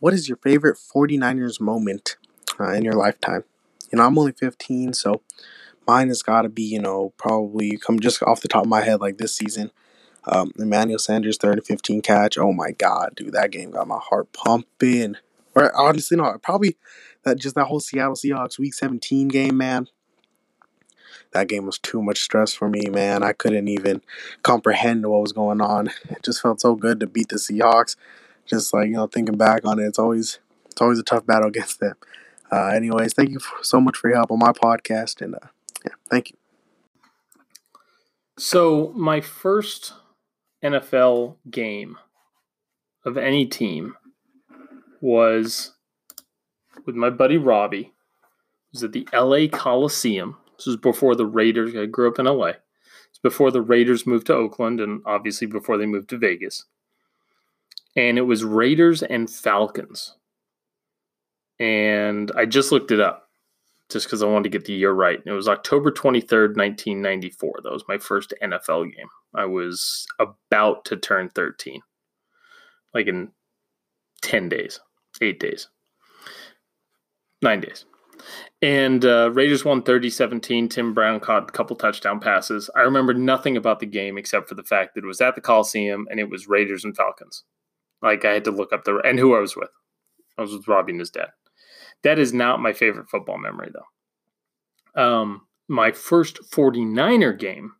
what 0.00 0.14
is 0.14 0.28
your 0.28 0.36
favorite 0.38 0.78
49ers 0.78 1.60
moment 1.60 2.16
uh, 2.58 2.72
in 2.72 2.82
your 2.82 2.94
lifetime? 2.94 3.44
You 3.92 3.98
know, 3.98 4.04
I'm 4.04 4.18
only 4.18 4.32
15, 4.32 4.94
so 4.94 5.22
mine 5.86 6.08
has 6.08 6.24
got 6.24 6.42
to 6.42 6.48
be, 6.48 6.64
you 6.64 6.80
know, 6.80 7.12
probably 7.18 7.76
come 7.76 8.00
just 8.00 8.20
off 8.24 8.40
the 8.40 8.48
top 8.48 8.64
of 8.64 8.68
my 8.68 8.80
head 8.80 9.00
like 9.00 9.18
this 9.18 9.36
season. 9.36 9.70
Um, 10.24 10.50
Emmanuel 10.58 10.98
Sanders, 10.98 11.38
third 11.38 11.58
and 11.58 11.64
15 11.64 12.02
catch. 12.02 12.36
Oh 12.36 12.52
my 12.52 12.72
God, 12.72 13.12
dude, 13.14 13.34
that 13.34 13.52
game 13.52 13.70
got 13.70 13.86
my 13.86 14.00
heart 14.02 14.32
pumping. 14.32 15.14
Or 15.54 15.72
honestly, 15.78 16.16
no, 16.16 16.36
probably 16.42 16.76
that 17.22 17.38
just 17.38 17.54
that 17.54 17.66
whole 17.66 17.78
Seattle 17.78 18.16
Seahawks 18.16 18.58
Week 18.58 18.74
17 18.74 19.28
game, 19.28 19.56
man 19.56 19.86
that 21.32 21.48
game 21.48 21.66
was 21.66 21.78
too 21.78 22.02
much 22.02 22.22
stress 22.22 22.54
for 22.54 22.68
me, 22.68 22.86
man. 22.88 23.22
I 23.22 23.32
couldn't 23.32 23.68
even 23.68 24.02
comprehend 24.42 25.06
what 25.06 25.20
was 25.20 25.32
going 25.32 25.60
on. 25.60 25.88
It 26.08 26.22
just 26.22 26.40
felt 26.40 26.60
so 26.60 26.74
good 26.74 27.00
to 27.00 27.06
beat 27.06 27.28
the 27.28 27.36
Seahawks. 27.36 27.96
Just 28.46 28.72
like 28.72 28.88
you 28.88 28.94
know, 28.94 29.06
thinking 29.06 29.36
back 29.36 29.64
on 29.64 29.78
it, 29.78 29.86
it's 29.86 29.98
always 29.98 30.38
it's 30.70 30.80
always 30.80 30.98
a 30.98 31.02
tough 31.02 31.26
battle 31.26 31.48
against 31.48 31.80
them. 31.80 31.96
Uh, 32.50 32.68
anyways, 32.68 33.12
thank 33.12 33.30
you 33.30 33.40
so 33.62 33.80
much 33.80 33.96
for 33.96 34.08
your 34.08 34.18
help 34.18 34.30
on 34.30 34.38
my 34.38 34.52
podcast, 34.52 35.20
and 35.20 35.34
uh, 35.34 35.48
yeah, 35.84 35.92
thank 36.08 36.30
you. 36.30 36.36
So 38.38 38.92
my 38.94 39.20
first 39.20 39.94
NFL 40.62 41.36
game 41.50 41.96
of 43.04 43.16
any 43.16 43.46
team 43.46 43.96
was 45.00 45.72
with 46.84 46.94
my 46.94 47.10
buddy 47.10 47.36
Robbie. 47.36 47.92
It 47.92 48.72
was 48.72 48.84
at 48.84 48.92
the 48.92 49.08
LA 49.12 49.46
Coliseum 49.50 50.36
this 50.56 50.66
was 50.66 50.76
before 50.76 51.14
the 51.14 51.26
Raiders. 51.26 51.74
I 51.74 51.86
grew 51.86 52.08
up 52.08 52.18
in 52.18 52.26
LA. 52.26 52.52
It's 53.08 53.18
before 53.22 53.50
the 53.50 53.62
Raiders 53.62 54.06
moved 54.06 54.26
to 54.26 54.34
Oakland, 54.34 54.80
and 54.80 55.02
obviously 55.06 55.46
before 55.46 55.78
they 55.78 55.86
moved 55.86 56.10
to 56.10 56.18
Vegas. 56.18 56.64
And 57.94 58.18
it 58.18 58.22
was 58.22 58.44
Raiders 58.44 59.02
and 59.02 59.30
Falcons. 59.30 60.16
And 61.58 62.30
I 62.36 62.44
just 62.44 62.72
looked 62.72 62.90
it 62.90 63.00
up 63.00 63.26
just 63.88 64.06
because 64.06 64.22
I 64.22 64.26
wanted 64.26 64.44
to 64.44 64.58
get 64.58 64.66
the 64.66 64.74
year 64.74 64.92
right. 64.92 65.20
It 65.24 65.32
was 65.32 65.48
October 65.48 65.90
23rd, 65.90 66.56
1994. 66.56 67.60
That 67.62 67.72
was 67.72 67.84
my 67.88 67.98
first 67.98 68.34
NFL 68.42 68.94
game. 68.94 69.08
I 69.34 69.44
was 69.44 70.06
about 70.18 70.84
to 70.86 70.96
turn 70.96 71.28
13, 71.30 71.80
like 72.94 73.06
in 73.06 73.30
10 74.22 74.48
days, 74.48 74.80
eight 75.20 75.38
days, 75.38 75.68
nine 77.42 77.60
days. 77.60 77.84
And 78.66 79.04
uh, 79.04 79.30
Raiders 79.32 79.64
won 79.64 79.84
30 79.84 80.10
17. 80.10 80.68
Tim 80.68 80.92
Brown 80.92 81.20
caught 81.20 81.48
a 81.48 81.52
couple 81.52 81.76
touchdown 81.76 82.18
passes. 82.18 82.68
I 82.74 82.80
remember 82.80 83.14
nothing 83.14 83.56
about 83.56 83.78
the 83.78 83.86
game 83.86 84.18
except 84.18 84.48
for 84.48 84.56
the 84.56 84.64
fact 84.64 84.96
that 84.96 85.04
it 85.04 85.06
was 85.06 85.20
at 85.20 85.36
the 85.36 85.40
Coliseum 85.40 86.08
and 86.10 86.18
it 86.18 86.28
was 86.28 86.48
Raiders 86.48 86.84
and 86.84 86.96
Falcons. 86.96 87.44
Like 88.02 88.24
I 88.24 88.32
had 88.32 88.42
to 88.42 88.50
look 88.50 88.72
up 88.72 88.82
the 88.82 88.96
and 89.04 89.20
who 89.20 89.36
I 89.36 89.38
was 89.38 89.54
with. 89.54 89.70
I 90.36 90.42
was 90.42 90.50
with 90.50 90.66
Robbie 90.66 90.90
and 90.94 91.00
his 91.00 91.10
dad. 91.10 91.28
That 92.02 92.18
is 92.18 92.32
not 92.32 92.58
my 92.58 92.72
favorite 92.72 93.08
football 93.08 93.38
memory 93.38 93.70
though. 93.72 95.00
Um, 95.00 95.42
my 95.68 95.92
first 95.92 96.40
49er 96.50 97.38
game 97.38 97.74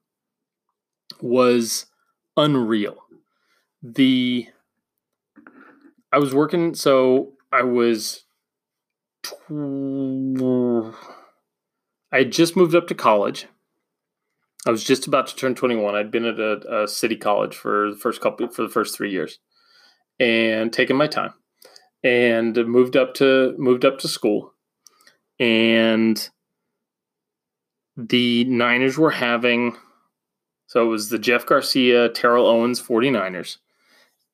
was 1.21 1.87
unreal. 2.37 2.99
The 3.83 4.47
I 6.13 6.19
was 6.19 6.33
working 6.33 6.77
so 6.77 7.33
I 7.51 7.65
was 7.65 8.26
I 12.13 12.19
had 12.19 12.33
just 12.33 12.57
moved 12.57 12.75
up 12.75 12.87
to 12.89 12.95
college. 12.95 13.47
I 14.67 14.71
was 14.71 14.83
just 14.83 15.07
about 15.07 15.29
to 15.29 15.37
turn 15.37 15.55
21. 15.55 15.95
I'd 15.95 16.11
been 16.11 16.25
at 16.25 16.41
a, 16.41 16.83
a, 16.83 16.89
city 16.89 17.17
college 17.17 17.55
for 17.55 17.91
the 17.91 17.97
first 17.97 18.21
couple 18.21 18.49
for 18.49 18.63
the 18.63 18.69
first 18.69 18.97
three 18.97 19.11
years, 19.11 19.39
and 20.19 20.73
taken 20.73 20.97
my 20.97 21.07
time, 21.07 21.35
and 22.03 22.57
moved 22.67 22.97
up 22.97 23.15
to 23.15 23.55
moved 23.59 23.85
up 23.85 23.99
to 23.99 24.09
school, 24.09 24.55
and 25.39 26.29
the 27.97 28.45
Niners 28.45 28.99
were 28.99 29.13
having. 29.13 29.77
So 30.69 30.85
it 30.85 30.89
was 30.89 31.11
the 31.11 31.19
Jeff 31.19 31.47
Garcia, 31.47 32.09
Terrell 32.09 32.49
Owens 32.49 32.83
49ers, 32.83 33.59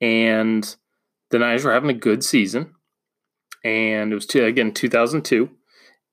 and 0.01 0.75
the 1.31 1.39
Niners 1.39 1.65
were 1.65 1.75
having 1.75 1.91
a 1.91 1.95
good 1.95 2.25
season 2.25 2.75
and 3.65 4.13
it 4.13 4.15
was 4.15 4.27
two, 4.27 4.45
again 4.45 4.73
2002, 4.73 5.51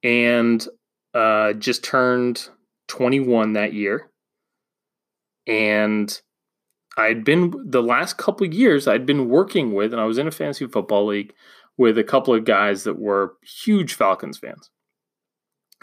and 0.04 0.68
uh, 1.14 1.54
just 1.54 1.84
turned 1.84 2.50
21 2.88 3.54
that 3.54 3.74
year, 3.74 4.10
and 5.48 6.22
I'd 6.98 7.24
been 7.24 7.54
the 7.66 7.84
last 7.84 8.18
couple 8.18 8.46
years 8.48 8.88
I'd 8.88 9.06
been 9.06 9.30
working 9.30 9.74
with, 9.74 9.94
and 9.94 10.02
I 10.02 10.06
was 10.06 10.18
in 10.18 10.28
a 10.28 10.32
fantasy 10.32 10.68
football 10.68 11.08
league 11.08 11.34
with 11.78 11.98
a 11.98 12.04
couple 12.04 12.34
of 12.34 12.46
guys 12.46 12.84
that 12.84 13.00
were 13.00 13.36
huge 13.64 13.94
Falcons 13.94 14.38
fans, 14.38 14.70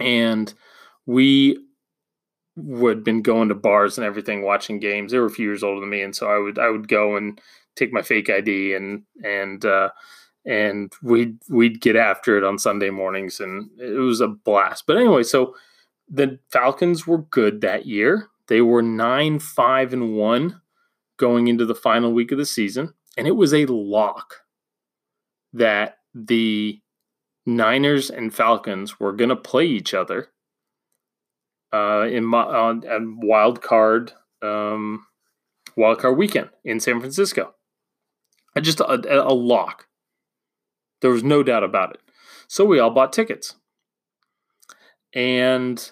and 0.00 0.52
we 1.06 1.58
would 2.56 3.04
been 3.04 3.22
going 3.22 3.48
to 3.48 3.54
bars 3.54 3.98
and 3.98 4.06
everything, 4.06 4.42
watching 4.42 4.78
games. 4.78 5.12
They 5.12 5.18
were 5.18 5.26
a 5.26 5.30
few 5.30 5.46
years 5.46 5.62
older 5.62 5.80
than 5.80 5.90
me, 5.90 6.02
and 6.02 6.14
so 6.14 6.28
I 6.28 6.38
would 6.38 6.58
I 6.58 6.70
would 6.70 6.88
go 6.88 7.16
and 7.16 7.40
take 7.76 7.92
my 7.92 8.02
fake 8.02 8.30
ID 8.30 8.74
and 8.74 9.02
and 9.22 9.64
uh, 9.64 9.90
and 10.46 10.92
we'd 11.02 11.38
we'd 11.48 11.80
get 11.80 11.96
after 11.96 12.38
it 12.38 12.44
on 12.44 12.58
Sunday 12.58 12.90
mornings, 12.90 13.40
and 13.40 13.68
it 13.78 13.98
was 13.98 14.20
a 14.20 14.28
blast. 14.28 14.84
But 14.86 14.96
anyway, 14.96 15.22
so 15.22 15.54
the 16.08 16.38
Falcons 16.50 17.06
were 17.06 17.18
good 17.18 17.60
that 17.60 17.86
year. 17.86 18.28
They 18.48 18.60
were 18.60 18.82
nine 18.82 19.38
five 19.40 19.92
and 19.92 20.16
one 20.16 20.60
going 21.18 21.48
into 21.48 21.64
the 21.64 21.74
final 21.74 22.12
week 22.12 22.30
of 22.32 22.38
the 22.38 22.46
season, 22.46 22.94
and 23.16 23.26
it 23.26 23.36
was 23.36 23.52
a 23.52 23.66
lock 23.66 24.42
that 25.52 25.98
the 26.14 26.80
Niners 27.44 28.10
and 28.10 28.34
Falcons 28.34 28.98
were 29.00 29.12
going 29.12 29.30
to 29.30 29.36
play 29.36 29.66
each 29.66 29.94
other 29.94 30.28
uh, 31.72 32.06
in 32.10 32.24
my, 32.24 32.42
on, 32.42 32.86
on 32.88 33.20
wild 33.20 33.62
card 33.62 34.12
um, 34.42 35.06
wild 35.76 35.98
card 35.98 36.16
weekend 36.16 36.50
in 36.64 36.80
San 36.80 37.00
Francisco. 37.00 37.54
I 38.54 38.60
just 38.60 38.80
a, 38.80 39.26
a 39.26 39.34
lock. 39.34 39.86
There 41.00 41.10
was 41.10 41.24
no 41.24 41.42
doubt 41.42 41.64
about 41.64 41.94
it. 41.94 42.00
So 42.48 42.64
we 42.64 42.78
all 42.78 42.90
bought 42.90 43.12
tickets. 43.12 43.54
And 45.12 45.90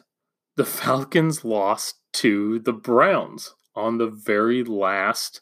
the 0.57 0.65
Falcons 0.65 1.45
lost 1.45 1.97
to 2.15 2.59
the 2.61 2.73
Browns 2.73 3.55
on 3.75 3.99
the 3.99 4.07
very 4.07 4.63
last 4.63 5.41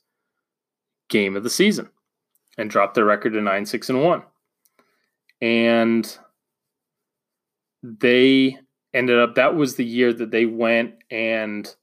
game 1.09 1.37
of 1.37 1.43
the 1.43 1.51
season 1.51 1.91
and 2.57 2.71
dropped 2.71 2.95
their 2.95 3.05
record 3.05 3.35
to 3.35 3.41
9 3.41 3.67
6 3.67 3.91
and 3.91 4.03
1. 4.03 4.23
And 5.41 6.19
they 7.83 8.59
ended 8.95 9.19
up, 9.19 9.35
that 9.35 9.57
was 9.57 9.77
the 9.77 9.85
year 9.85 10.13
that 10.13 10.31
they 10.31 10.47
went 10.47 10.95
and 11.11 11.75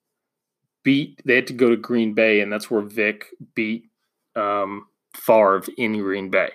beat, 0.83 1.21
they 1.25 1.35
had 1.35 1.47
to 1.47 1.53
go 1.53 1.69
to 1.69 1.75
Green 1.75 2.13
Bay, 2.13 2.39
and 2.39 2.51
that's 2.51 2.71
where 2.71 2.81
Vick 2.81 3.25
beat 3.55 3.89
um, 4.35 4.87
Favre 5.15 5.63
in 5.77 5.97
Green 5.97 6.29
Bay. 6.29 6.51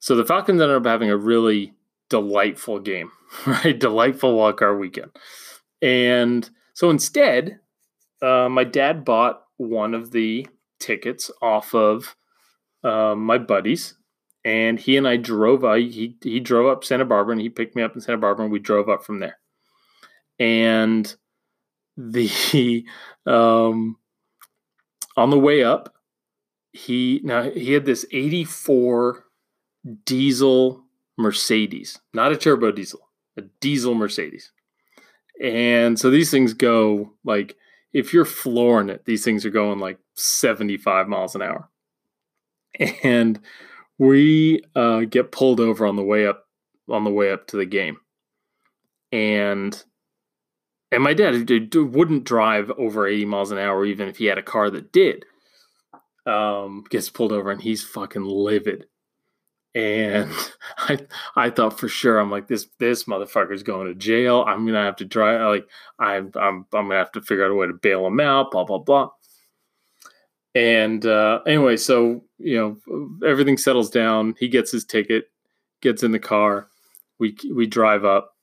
So 0.00 0.16
the 0.16 0.24
Falcons 0.24 0.60
ended 0.60 0.76
up 0.76 0.86
having 0.86 1.10
a 1.10 1.16
really 1.16 1.74
delightful 2.08 2.80
game, 2.80 3.12
right? 3.46 3.78
Delightful 3.78 4.36
wildcard 4.36 4.80
weekend. 4.80 5.12
And 5.80 6.48
so 6.74 6.90
instead, 6.90 7.60
uh, 8.22 8.48
my 8.50 8.64
dad 8.64 9.04
bought 9.04 9.42
one 9.56 9.94
of 9.94 10.10
the 10.10 10.46
tickets 10.78 11.30
off 11.42 11.74
of 11.74 12.16
uh, 12.82 13.14
my 13.14 13.38
buddies, 13.38 13.94
and 14.44 14.78
he 14.78 14.96
and 14.96 15.06
I 15.06 15.16
drove. 15.16 15.64
I 15.64 15.80
he 15.80 16.16
he 16.22 16.40
drove 16.40 16.66
up 16.66 16.84
Santa 16.84 17.04
Barbara, 17.04 17.32
and 17.32 17.40
he 17.40 17.48
picked 17.48 17.76
me 17.76 17.82
up 17.82 17.94
in 17.94 18.00
Santa 18.00 18.18
Barbara, 18.18 18.44
and 18.44 18.52
we 18.52 18.58
drove 18.58 18.88
up 18.88 19.04
from 19.04 19.20
there. 19.20 19.38
And 20.38 21.14
the 21.96 22.86
um, 23.26 23.96
on 25.16 25.30
the 25.30 25.38
way 25.38 25.62
up, 25.62 25.94
he 26.72 27.20
now 27.22 27.50
he 27.50 27.72
had 27.72 27.84
this 27.84 28.06
eighty 28.12 28.44
four 28.44 29.24
diesel 30.04 30.84
Mercedes, 31.18 32.00
not 32.14 32.32
a 32.32 32.36
turbo 32.36 32.72
diesel, 32.72 33.00
a 33.36 33.42
diesel 33.60 33.94
Mercedes. 33.94 34.52
And 35.42 35.98
so 35.98 36.10
these 36.10 36.30
things 36.30 36.54
go 36.54 37.12
like, 37.24 37.56
if 37.92 38.12
you're 38.12 38.24
flooring 38.26 38.90
it, 38.90 39.04
these 39.06 39.24
things 39.24 39.44
are 39.46 39.50
going 39.50 39.78
like 39.80 39.98
75 40.14 41.08
miles 41.08 41.34
an 41.34 41.42
hour. 41.42 41.68
And 43.04 43.40
we 43.98 44.62
uh, 44.76 45.00
get 45.00 45.32
pulled 45.32 45.60
over 45.60 45.86
on 45.86 45.96
the 45.96 46.02
way 46.04 46.26
up 46.26 46.46
on 46.88 47.04
the 47.04 47.10
way 47.10 47.30
up 47.32 47.46
to 47.48 47.56
the 47.56 47.66
game. 47.66 47.98
And 49.12 49.82
and 50.92 51.02
my 51.02 51.14
dad 51.14 51.34
wouldn't 51.74 52.24
drive 52.24 52.70
over 52.78 53.06
80 53.06 53.24
miles 53.26 53.50
an 53.52 53.58
hour 53.58 53.84
even 53.86 54.08
if 54.08 54.18
he 54.18 54.26
had 54.26 54.38
a 54.38 54.42
car 54.42 54.70
that 54.70 54.92
did. 54.92 55.24
um, 56.26 56.84
gets 56.90 57.10
pulled 57.10 57.32
over 57.32 57.50
and 57.50 57.62
he's 57.62 57.82
fucking 57.84 58.24
livid. 58.24 58.86
And 59.74 60.32
I 60.78 60.98
I 61.36 61.50
thought 61.50 61.78
for 61.78 61.88
sure 61.88 62.18
I'm 62.18 62.30
like 62.30 62.48
this 62.48 62.66
this 62.78 63.04
motherfucker's 63.04 63.62
going 63.62 63.86
to 63.86 63.94
jail. 63.94 64.44
I'm 64.46 64.66
gonna 64.66 64.84
have 64.84 64.96
to 64.96 65.04
drive 65.04 65.40
like 65.42 65.68
I'm 65.98 66.32
I'm 66.34 66.66
I'm 66.72 66.88
gonna 66.88 66.96
have 66.96 67.12
to 67.12 67.22
figure 67.22 67.44
out 67.44 67.50
a 67.50 67.54
way 67.54 67.66
to 67.66 67.72
bail 67.74 68.06
him 68.06 68.20
out. 68.20 68.50
Blah 68.50 68.64
blah 68.64 68.78
blah. 68.78 69.10
And 70.54 71.06
uh, 71.06 71.40
anyway, 71.46 71.76
so 71.76 72.24
you 72.38 72.56
know 72.56 73.26
everything 73.26 73.56
settles 73.56 73.90
down. 73.90 74.34
He 74.38 74.48
gets 74.48 74.72
his 74.72 74.84
ticket, 74.84 75.26
gets 75.80 76.02
in 76.02 76.10
the 76.12 76.18
car. 76.18 76.68
We 77.20 77.36
we 77.54 77.66
drive 77.66 78.04
up, 78.04 78.34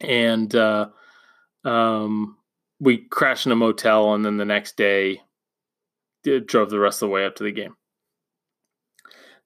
and 0.00 0.54
uh, 0.54 0.88
um, 1.64 2.36
we 2.78 2.98
crash 2.98 3.46
in 3.46 3.52
a 3.52 3.56
motel. 3.56 4.14
And 4.14 4.24
then 4.24 4.36
the 4.36 4.44
next 4.44 4.76
day, 4.76 5.20
drove 6.46 6.70
the 6.70 6.78
rest 6.78 7.02
of 7.02 7.08
the 7.08 7.12
way 7.12 7.26
up 7.26 7.34
to 7.36 7.44
the 7.44 7.52
game. 7.52 7.74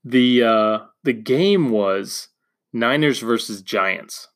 The 0.05 0.43
uh, 0.43 0.79
the 1.05 1.13
game 1.13 1.71
was 1.71 2.29
Niners 2.73 3.21
versus 3.21 3.63
Giants 3.63 4.29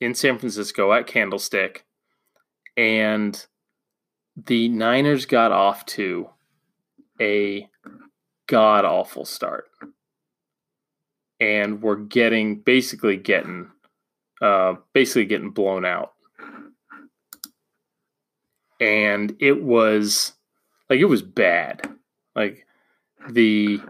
in 0.00 0.14
San 0.14 0.38
Francisco 0.38 0.92
at 0.92 1.06
Candlestick, 1.06 1.84
and 2.76 3.46
the 4.36 4.68
Niners 4.68 5.26
got 5.26 5.52
off 5.52 5.84
to 5.86 6.30
a 7.20 7.68
god 8.46 8.84
awful 8.86 9.26
start, 9.26 9.68
and 11.38 11.82
we're 11.82 11.96
getting 11.96 12.60
basically 12.60 13.18
getting 13.18 13.70
uh, 14.40 14.76
basically 14.94 15.26
getting 15.26 15.50
blown 15.50 15.84
out, 15.84 16.12
and 18.80 19.36
it 19.40 19.62
was 19.62 20.32
like 20.88 21.00
it 21.00 21.04
was 21.04 21.20
bad, 21.20 21.86
like 22.34 22.66
the 23.28 23.80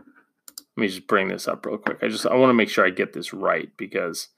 let 0.76 0.82
me 0.82 0.88
just 0.88 1.06
bring 1.06 1.28
this 1.28 1.48
up 1.48 1.66
real 1.66 1.78
quick. 1.78 1.98
I 2.02 2.08
just 2.08 2.26
I 2.26 2.34
want 2.34 2.50
to 2.50 2.54
make 2.54 2.68
sure 2.68 2.86
I 2.86 2.90
get 2.90 3.12
this 3.12 3.32
right 3.32 3.70
because 3.76 4.28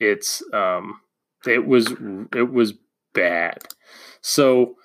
it's 0.00 0.42
um 0.52 1.00
it 1.46 1.66
was 1.66 1.94
it 2.34 2.52
was 2.52 2.74
bad. 3.14 3.58
So 4.20 4.76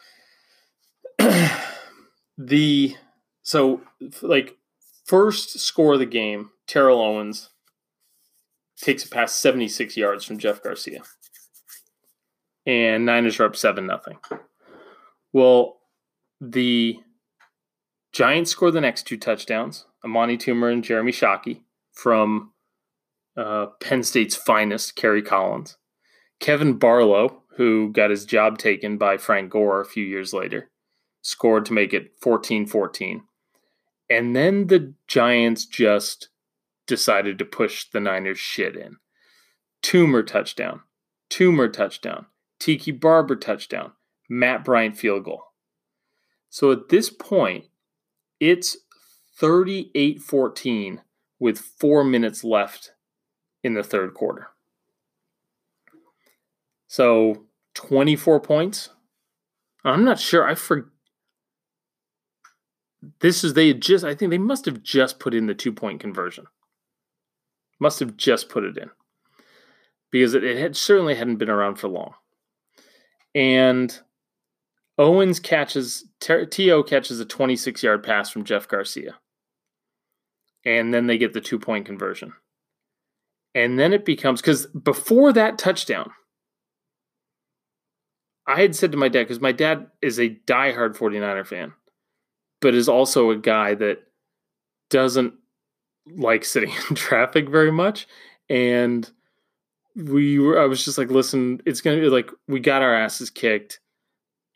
the 2.38 2.96
so 3.44 3.82
like 4.22 4.58
first 5.06 5.60
score 5.60 5.94
of 5.94 6.00
the 6.00 6.06
game, 6.06 6.50
Terrell 6.68 7.02
Owens 7.02 7.50
takes 8.78 9.06
a 9.06 9.10
pass 9.10 9.34
76 9.34 9.98
yards 9.98 10.24
from 10.24 10.38
Jeff 10.38 10.62
Garcia. 10.62 11.02
And 12.66 13.06
Niners 13.06 13.40
are 13.40 13.46
up 13.46 13.56
7 13.56 13.86
nothing. 13.86 14.18
Well, 15.34 15.78
the 16.42 17.00
Giants 18.12 18.52
score 18.52 18.72
the 18.72 18.82
next 18.82 19.04
two 19.04 19.18
touchdowns. 19.18 19.86
Amani 20.04 20.38
Toomer 20.38 20.72
and 20.72 20.84
Jeremy 20.84 21.12
Shockey 21.12 21.62
from 21.92 22.54
uh, 23.36 23.68
Penn 23.82 24.04
State's 24.04 24.36
finest, 24.36 24.96
Kerry 24.96 25.22
Collins. 25.22 25.78
Kevan 26.40 26.74
Barlow, 26.74 27.44
who 27.58 27.92
got 27.92 28.10
his 28.10 28.26
job 28.26 28.58
taken 28.58 28.98
by 28.98 29.18
Frank 29.18 29.52
Gore 29.52 29.82
a 29.82 29.86
few 29.86 30.04
years 30.04 30.34
later, 30.34 30.70
scored 31.22 31.66
to 31.66 31.74
make 31.74 31.94
it 31.94 32.14
14 32.22 32.66
14. 32.68 33.24
And 34.10 34.36
then 34.36 34.68
the 34.68 34.94
Giants 35.08 35.66
just 35.66 36.30
decided 36.86 37.38
to 37.40 37.46
push 37.46 37.90
the 37.90 38.00
Niners 38.00 38.40
shit 38.40 38.76
in. 38.76 38.98
Toomer 39.84 40.26
touchdown, 40.26 40.82
Toomer 41.30 41.72
touchdown, 41.72 42.28
Tiki 42.60 42.92
Barber 42.92 43.36
touchdown, 43.36 43.92
Matt 44.30 44.64
Bryant 44.64 44.98
field 44.98 45.26
goal. 45.26 45.44
So 46.50 46.72
at 46.72 46.90
this 46.90 47.10
point, 47.10 47.66
it's 48.40 48.78
38 49.38 50.22
14 50.22 51.02
with 51.40 51.60
four 51.60 52.04
minutes 52.04 52.44
left 52.44 52.94
in 53.64 53.74
the 53.74 53.84
third 53.84 54.14
quarter. 54.14 54.48
So 56.88 57.46
24 57.76 58.40
points. 58.40 58.90
I'm 59.84 60.04
not 60.04 60.20
sure. 60.20 60.48
I 60.48 60.56
for 60.56 60.92
this 63.20 63.44
is 63.44 63.54
they 63.54 63.74
just 63.74 64.04
I 64.04 64.16
think 64.16 64.32
they 64.32 64.38
must 64.38 64.66
have 64.66 64.82
just 64.82 65.20
put 65.20 65.34
in 65.34 65.46
the 65.46 65.54
two 65.54 65.72
point 65.72 66.00
conversion. 66.00 66.48
Must 67.80 68.00
have 68.00 68.18
just 68.18 68.50
put 68.50 68.64
it 68.64 68.78
in 68.78 68.90
because 70.12 70.34
it, 70.34 70.44
it 70.44 70.58
had 70.58 70.76
certainly 70.76 71.16
hadn't 71.16 71.38
been 71.38 71.50
around 71.50 71.76
for 71.76 71.88
long. 71.88 72.14
And 73.36 73.98
Owens 74.98 75.40
catches, 75.40 76.06
T.O. 76.20 76.84
catches 76.84 77.20
a 77.20 77.26
26 77.26 77.84
yard 77.84 78.04
pass 78.04 78.30
from 78.30 78.44
Jeff 78.44 78.68
Garcia. 78.68 79.16
And 80.66 80.94
then 80.94 81.08
they 81.08 81.18
get 81.18 81.34
the 81.34 81.42
two 81.42 81.60
point 81.60 81.86
conversion. 81.86 82.34
And 83.54 83.80
then 83.80 83.94
it 83.94 84.06
becomes, 84.06 84.42
because 84.42 84.68
before 84.68 85.32
that 85.34 85.58
touchdown, 85.58 86.12
I 88.46 88.62
had 88.62 88.76
said 88.76 88.92
to 88.92 88.98
my 88.98 89.10
dad, 89.10 89.24
because 89.24 89.40
my 89.40 89.52
dad 89.52 89.88
is 90.02 90.20
a 90.20 90.30
diehard 90.30 90.96
49er 90.96 91.46
fan, 91.46 91.74
but 92.62 92.76
is 92.76 92.90
also 92.90 93.30
a 93.30 93.38
guy 93.38 93.76
that 93.76 94.00
doesn't 94.90 95.34
like 96.16 96.46
sitting 96.46 96.72
in 96.90 96.96
traffic 96.96 97.50
very 97.50 97.72
much. 97.72 98.08
And 98.50 99.10
we 99.96 100.40
were, 100.40 100.60
I 100.60 100.66
was 100.66 100.84
just 100.84 100.98
like, 100.98 101.10
listen, 101.10 101.62
it's 101.66 101.82
going 101.82 101.98
to 101.98 102.02
be 102.02 102.10
like, 102.10 102.32
we 102.48 102.60
got 102.60 102.82
our 102.82 102.94
asses 102.94 103.30
kicked 103.30 103.80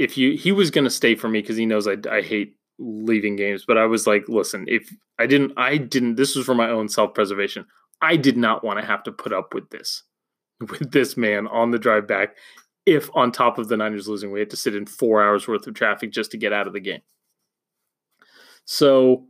if 0.02 0.18
you 0.18 0.38
he 0.38 0.52
was 0.52 0.72
going 0.72 0.84
to 0.84 0.90
stay 0.90 1.16
for 1.16 1.30
me 1.30 1.42
because 1.42 1.58
he 1.58 1.66
knows 1.66 1.88
I, 1.88 1.98
I 2.10 2.22
hate 2.22 2.56
leaving 2.80 3.36
games 3.36 3.64
but 3.68 3.78
i 3.78 3.86
was 3.86 4.08
like 4.08 4.28
listen 4.28 4.66
if 4.68 4.92
i 5.20 5.28
didn't 5.28 5.54
i 5.58 5.78
didn't 5.78 6.16
this 6.16 6.36
was 6.36 6.46
for 6.46 6.56
my 6.56 6.70
own 6.70 6.90
self-preservation. 6.90 7.66
I 8.02 8.16
did 8.16 8.36
not 8.36 8.64
want 8.64 8.80
to 8.80 8.86
have 8.86 9.04
to 9.04 9.12
put 9.12 9.32
up 9.32 9.54
with 9.54 9.70
this 9.70 10.04
with 10.60 10.92
this 10.92 11.16
man 11.16 11.48
on 11.48 11.72
the 11.72 11.80
drive 11.80 12.08
back 12.08 12.36
if 12.86 13.10
on 13.14 13.32
top 13.32 13.60
of 13.60 13.68
the 13.68 13.78
niners 13.78 14.08
losing 14.08 14.32
we 14.32 14.40
had 14.40 14.50
to 14.50 14.58
sit 14.58 14.76
in 14.76 14.86
four 14.86 15.22
hours 15.22 15.48
worth 15.48 15.68
of 15.68 15.76
traffic 15.76 16.12
just 16.12 16.32
to 16.32 16.38
get 16.38 16.54
out 16.54 16.68
of 16.68 16.74
the 16.74 16.80
game. 16.80 17.02
So 18.66 19.28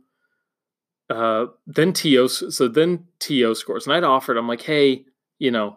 uh 1.10 1.46
then 1.66 1.92
to 1.92 2.28
so 2.28 2.68
then 2.68 3.04
to 3.18 3.54
scores 3.54 3.86
and 3.86 3.94
i'd 3.94 4.04
offered 4.04 4.36
i'm 4.36 4.48
like 4.48 4.62
hey 4.62 5.04
you 5.38 5.50
know 5.50 5.76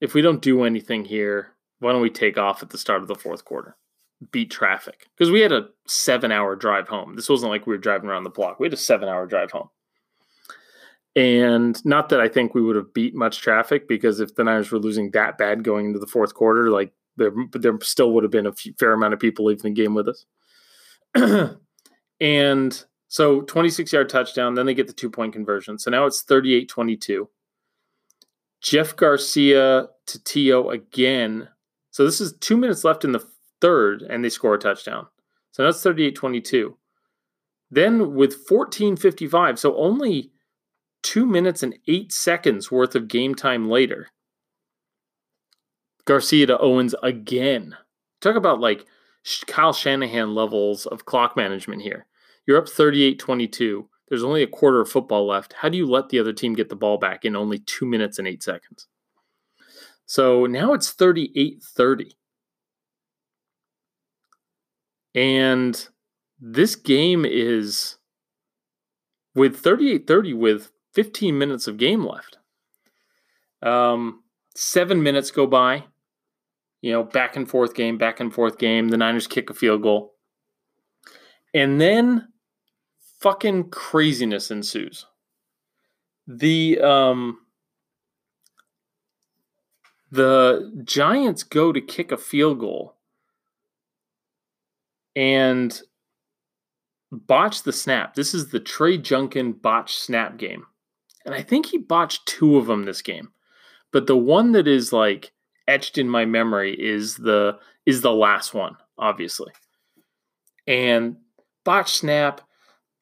if 0.00 0.14
we 0.14 0.20
don't 0.20 0.42
do 0.42 0.64
anything 0.64 1.04
here 1.04 1.54
why 1.80 1.90
don't 1.90 2.02
we 2.02 2.10
take 2.10 2.38
off 2.38 2.62
at 2.62 2.70
the 2.70 2.78
start 2.78 3.02
of 3.02 3.08
the 3.08 3.14
fourth 3.14 3.44
quarter 3.44 3.76
beat 4.30 4.50
traffic 4.50 5.08
because 5.16 5.30
we 5.30 5.40
had 5.40 5.52
a 5.52 5.68
seven 5.86 6.32
hour 6.32 6.56
drive 6.56 6.88
home. 6.88 7.16
This 7.16 7.28
wasn't 7.28 7.52
like 7.52 7.66
we 7.66 7.74
were 7.74 7.78
driving 7.78 8.08
around 8.08 8.24
the 8.24 8.30
block. 8.30 8.58
We 8.58 8.66
had 8.66 8.72
a 8.72 8.78
seven 8.78 9.08
hour 9.08 9.26
drive 9.26 9.50
home. 9.50 9.68
And 11.14 11.82
not 11.84 12.10
that 12.10 12.20
I 12.20 12.28
think 12.28 12.54
we 12.54 12.60
would 12.60 12.76
have 12.76 12.92
beat 12.92 13.14
much 13.14 13.40
traffic 13.40 13.88
because 13.88 14.20
if 14.20 14.34
the 14.34 14.44
Niners 14.44 14.70
were 14.70 14.78
losing 14.78 15.10
that 15.12 15.38
bad 15.38 15.64
going 15.64 15.86
into 15.86 15.98
the 15.98 16.06
fourth 16.06 16.34
quarter, 16.34 16.70
like 16.70 16.92
there, 17.16 17.32
there 17.52 17.78
still 17.80 18.12
would 18.12 18.22
have 18.22 18.30
been 18.30 18.46
a 18.46 18.52
few, 18.52 18.74
fair 18.78 18.92
amount 18.92 19.14
of 19.14 19.20
people 19.20 19.46
leaving 19.46 19.74
the 19.74 19.82
game 19.82 19.94
with 19.94 20.08
us. 20.08 20.26
and 22.20 22.84
so 23.08 23.40
26 23.42 23.92
yard 23.92 24.10
touchdown, 24.10 24.54
then 24.54 24.66
they 24.66 24.74
get 24.74 24.86
the 24.86 24.92
two 24.92 25.10
point 25.10 25.32
conversion. 25.32 25.78
So 25.78 25.90
now 25.90 26.04
it's 26.04 26.22
38 26.22 26.68
22. 26.68 27.28
Jeff 28.60 28.96
Garcia 28.96 29.88
to 30.06 30.24
T.O. 30.24 30.70
again. 30.70 31.48
So 31.92 32.04
this 32.04 32.20
is 32.20 32.34
two 32.40 32.56
minutes 32.56 32.84
left 32.84 33.04
in 33.04 33.12
the 33.12 33.26
third 33.60 34.02
and 34.02 34.24
they 34.24 34.28
score 34.28 34.54
a 34.54 34.58
touchdown. 34.58 35.06
So 35.52 35.64
that's 35.64 35.82
38 35.82 36.14
22. 36.14 36.76
Then 37.70 38.14
with 38.14 38.46
14.55, 38.48 39.58
so 39.58 39.76
only 39.76 40.30
two 41.02 41.26
minutes 41.26 41.62
and 41.62 41.78
eight 41.88 42.12
seconds 42.12 42.70
worth 42.70 42.94
of 42.94 43.08
game 43.08 43.34
time 43.34 43.68
later, 43.68 44.08
Garcia 46.04 46.46
to 46.46 46.58
Owens 46.58 46.94
again. 47.02 47.76
Talk 48.20 48.36
about 48.36 48.60
like 48.60 48.86
Kyle 49.46 49.72
Shanahan 49.72 50.34
levels 50.34 50.86
of 50.86 51.04
clock 51.04 51.36
management 51.36 51.82
here. 51.82 52.06
You're 52.46 52.58
up 52.58 52.68
38 52.68 53.18
22. 53.18 53.88
There's 54.08 54.22
only 54.22 54.42
a 54.42 54.46
quarter 54.46 54.80
of 54.80 54.88
football 54.88 55.26
left. 55.26 55.54
How 55.54 55.68
do 55.68 55.76
you 55.76 55.84
let 55.84 56.10
the 56.10 56.20
other 56.20 56.32
team 56.32 56.54
get 56.54 56.68
the 56.68 56.76
ball 56.76 56.96
back 56.96 57.24
in 57.24 57.34
only 57.34 57.58
two 57.58 57.86
minutes 57.86 58.20
and 58.20 58.28
eight 58.28 58.42
seconds? 58.42 58.86
So 60.06 60.46
now 60.46 60.72
it's 60.72 60.92
38 60.92 61.62
30. 61.62 62.16
And 65.16 65.88
this 66.38 66.76
game 66.76 67.24
is 67.24 67.96
with 69.34 69.56
38 69.56 70.06
30 70.06 70.34
with 70.34 70.70
15 70.92 71.36
minutes 71.36 71.66
of 71.66 71.78
game 71.78 72.06
left. 72.06 72.38
Um, 73.62 74.22
seven 74.54 75.02
minutes 75.02 75.30
go 75.30 75.46
by. 75.46 75.84
You 76.82 76.92
know, 76.92 77.02
back 77.02 77.34
and 77.34 77.48
forth 77.48 77.74
game, 77.74 77.96
back 77.96 78.20
and 78.20 78.32
forth 78.32 78.58
game. 78.58 78.88
The 78.88 78.98
Niners 78.98 79.26
kick 79.26 79.48
a 79.48 79.54
field 79.54 79.82
goal. 79.82 80.12
And 81.54 81.80
then 81.80 82.28
fucking 83.18 83.70
craziness 83.70 84.50
ensues. 84.50 85.06
The 86.26 86.78
um 86.80 87.38
the 90.10 90.72
Giants 90.84 91.42
go 91.42 91.72
to 91.72 91.80
kick 91.80 92.12
a 92.12 92.16
field 92.16 92.60
goal 92.60 92.95
and 95.16 95.80
botched 97.10 97.64
the 97.64 97.72
snap. 97.72 98.14
This 98.14 98.34
is 98.34 98.48
the 98.48 98.60
Trey 98.60 98.98
Junkin 98.98 99.52
botch 99.52 99.96
snap 99.96 100.36
game. 100.36 100.66
And 101.24 101.34
I 101.34 101.42
think 101.42 101.66
he 101.66 101.78
botched 101.78 102.26
two 102.26 102.56
of 102.56 102.66
them 102.66 102.84
this 102.84 103.02
game. 103.02 103.32
But 103.92 104.06
the 104.06 104.16
one 104.16 104.52
that 104.52 104.68
is 104.68 104.92
like 104.92 105.32
etched 105.66 105.98
in 105.98 106.08
my 106.08 106.24
memory 106.24 106.76
is 106.78 107.16
the 107.16 107.58
is 107.86 108.02
the 108.02 108.12
last 108.12 108.52
one, 108.52 108.76
obviously. 108.98 109.52
And 110.66 111.16
botch 111.64 111.92
snap, 111.92 112.42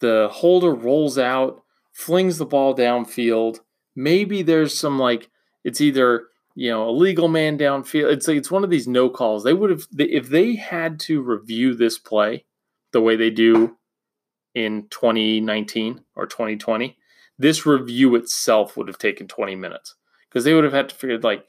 the 0.01 0.29
holder 0.31 0.75
rolls 0.75 1.19
out, 1.19 1.63
flings 1.93 2.39
the 2.39 2.47
ball 2.47 2.75
downfield. 2.75 3.61
Maybe 3.97 4.43
there's 4.43 4.79
some 4.79 4.99
like 4.99 5.29
it's 5.65 5.81
either 5.81 6.29
you 6.55 6.71
know 6.71 6.89
illegal 6.89 7.29
man 7.29 7.59
downfield. 7.59 8.13
It's 8.13 8.29
it's 8.29 8.51
one 8.51 8.65
of 8.65 8.71
these 8.71 8.89
no 8.89 9.09
calls. 9.11 9.45
They 9.45 9.55
would 9.55 9.71
have 9.71 9.87
if 9.99 10.29
they 10.29 10.57
had 10.57 11.01
to 11.01 11.23
review 11.23 11.75
this 11.75 11.99
play 11.99 12.45
the 12.93 13.01
way 13.01 13.17
they 13.17 13.31
do 13.31 13.77
in 14.55 14.87
2019 14.91 16.01
or 16.15 16.27
2020. 16.27 16.97
This 17.39 17.67
review 17.67 18.15
itself 18.15 18.77
would 18.77 18.87
have 18.87 18.99
taken 18.99 19.27
20 19.27 19.57
minutes 19.57 19.97
because 20.29 20.45
they 20.45 20.55
would 20.55 20.65
have 20.65 20.73
had 20.73 20.89
to 20.91 20.95
figure 20.95 21.19
like 21.19 21.45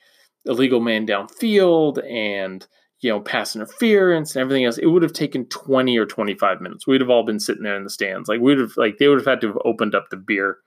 illegal 0.46 0.80
man 0.80 1.06
downfield 1.06 2.04
and 2.12 2.65
you 3.02 3.12
know 3.12 3.20
pass 3.20 3.56
interference 3.56 4.36
and 4.36 4.41
everything 4.41 4.65
else. 4.65 4.80
It 4.80 4.88
would 4.88 5.04
have 5.04 5.13
taken 5.13 5.46
20 5.46 5.98
or 5.98 6.06
25 6.06 6.62
minutes. 6.62 6.88
We'd 6.88 7.02
have 7.02 7.10
all 7.12 7.24
been 7.24 7.39
sitting 7.39 7.63
there 7.63 7.78
in 7.78 7.84
the 7.84 7.89
stands. 7.89 8.28
Like 8.28 8.41
we'd 8.41 8.58
have 8.58 8.76
like 8.78 8.98
they 8.98 9.08
would 9.08 9.20
have 9.20 9.28
had 9.28 9.41
to 9.41 9.48
have 9.48 9.60
opened 9.63 9.94
up 9.94 10.10
the 10.10 10.18
beer 10.18 10.58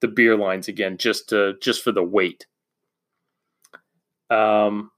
the 0.00 0.08
beer 0.08 0.36
lines 0.36 0.68
again 0.68 0.96
just 0.98 1.30
to 1.30 1.54
just 1.62 1.82
for 1.82 1.92
the 1.92 2.02
wait. 2.02 2.46
Um 4.30 4.90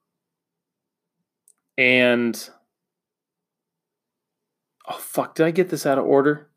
and 1.78 2.50
oh 4.88 4.98
fuck, 4.98 5.34
did 5.34 5.46
I 5.46 5.50
get 5.50 5.70
this 5.70 5.86
out 5.86 5.98
of 5.98 6.04
order? 6.04 6.50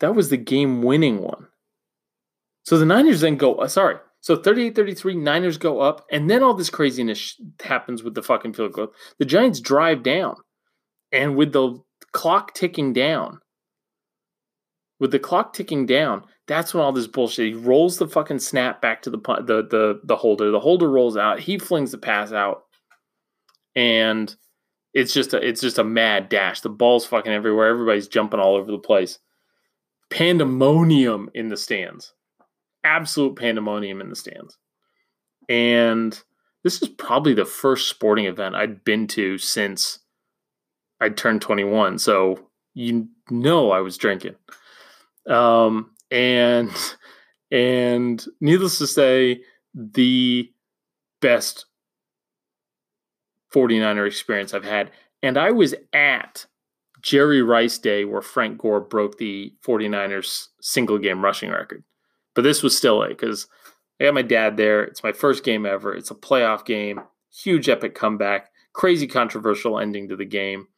That 0.00 0.14
was 0.14 0.30
the 0.30 0.36
game 0.36 0.82
winning 0.82 1.20
one. 1.20 1.48
So 2.64 2.78
the 2.78 2.86
Niners 2.86 3.20
then 3.20 3.36
go, 3.36 3.54
uh, 3.56 3.68
sorry. 3.68 3.96
So 4.20 4.36
38 4.36 4.74
33, 4.74 5.14
Niners 5.14 5.58
go 5.58 5.80
up, 5.80 6.04
and 6.10 6.28
then 6.28 6.42
all 6.42 6.54
this 6.54 6.70
craziness 6.70 7.40
happens 7.62 8.02
with 8.02 8.14
the 8.14 8.22
fucking 8.22 8.52
field 8.52 8.72
goal. 8.72 8.88
The 9.18 9.24
Giants 9.24 9.60
drive 9.60 10.02
down, 10.02 10.34
and 11.12 11.36
with 11.36 11.52
the 11.52 11.80
clock 12.12 12.52
ticking 12.54 12.92
down, 12.92 13.40
with 14.98 15.12
the 15.12 15.18
clock 15.18 15.52
ticking 15.52 15.86
down, 15.86 16.24
that's 16.48 16.74
when 16.74 16.82
all 16.82 16.92
this 16.92 17.06
bullshit. 17.06 17.54
He 17.54 17.54
rolls 17.54 17.98
the 17.98 18.08
fucking 18.08 18.40
snap 18.40 18.82
back 18.82 19.02
to 19.02 19.10
the 19.10 19.18
the 19.18 19.66
the 19.70 20.00
the 20.02 20.16
holder. 20.16 20.50
The 20.50 20.60
holder 20.60 20.90
rolls 20.90 21.16
out. 21.16 21.40
He 21.40 21.58
flings 21.58 21.92
the 21.92 21.98
pass 21.98 22.32
out, 22.32 22.64
and 23.76 24.34
it's 24.94 25.12
just 25.12 25.34
a 25.34 25.46
it's 25.46 25.60
just 25.60 25.78
a 25.78 25.84
mad 25.84 26.28
dash. 26.28 26.62
The 26.62 26.70
ball's 26.70 27.06
fucking 27.06 27.30
everywhere. 27.30 27.68
Everybody's 27.68 28.08
jumping 28.08 28.40
all 28.40 28.56
over 28.56 28.72
the 28.72 28.78
place 28.78 29.18
pandemonium 30.10 31.30
in 31.34 31.48
the 31.48 31.56
stands. 31.56 32.14
Absolute 32.82 33.36
pandemonium 33.36 34.00
in 34.00 34.08
the 34.08 34.16
stands. 34.16 34.56
And 35.48 36.20
this 36.64 36.82
is 36.82 36.88
probably 36.88 37.34
the 37.34 37.44
first 37.44 37.88
sporting 37.88 38.26
event 38.26 38.54
I'd 38.54 38.84
been 38.84 39.06
to 39.08 39.38
since 39.38 39.98
I 41.00 41.10
turned 41.10 41.42
21. 41.42 41.98
So 41.98 42.48
you 42.74 43.08
know 43.30 43.70
I 43.70 43.80
was 43.80 43.98
drinking. 43.98 44.36
Um, 45.28 45.90
and 46.10 46.70
and 47.50 48.24
needless 48.40 48.78
to 48.78 48.86
say, 48.86 49.42
the 49.74 50.50
best 51.20 51.66
49er 53.54 54.06
experience 54.06 54.52
I've 54.52 54.64
had. 54.64 54.90
And 55.22 55.38
I 55.38 55.50
was 55.50 55.74
at 55.92 56.46
Jerry 57.00 57.42
Rice 57.42 57.78
Day 57.78 58.04
where 58.04 58.22
Frank 58.22 58.58
Gore 58.58 58.80
broke 58.80 59.18
the 59.18 59.54
49ers 59.64 60.48
single 60.60 60.98
game 60.98 61.24
rushing 61.24 61.50
record. 61.50 61.84
But 62.34 62.42
this 62.42 62.62
was 62.62 62.76
still 62.76 63.02
a 63.02 63.08
because 63.08 63.46
I 64.00 64.04
got 64.04 64.14
my 64.14 64.22
dad 64.22 64.56
there. 64.56 64.84
It's 64.84 65.02
my 65.02 65.12
first 65.12 65.42
game 65.42 65.66
ever. 65.66 65.94
It's 65.94 66.10
a 66.10 66.14
playoff 66.14 66.64
game, 66.64 67.00
huge 67.32 67.68
epic 67.68 67.94
comeback, 67.94 68.50
crazy 68.72 69.06
controversial 69.06 69.78
ending 69.78 70.08
to 70.08 70.16
the 70.16 70.24
game. 70.24 70.68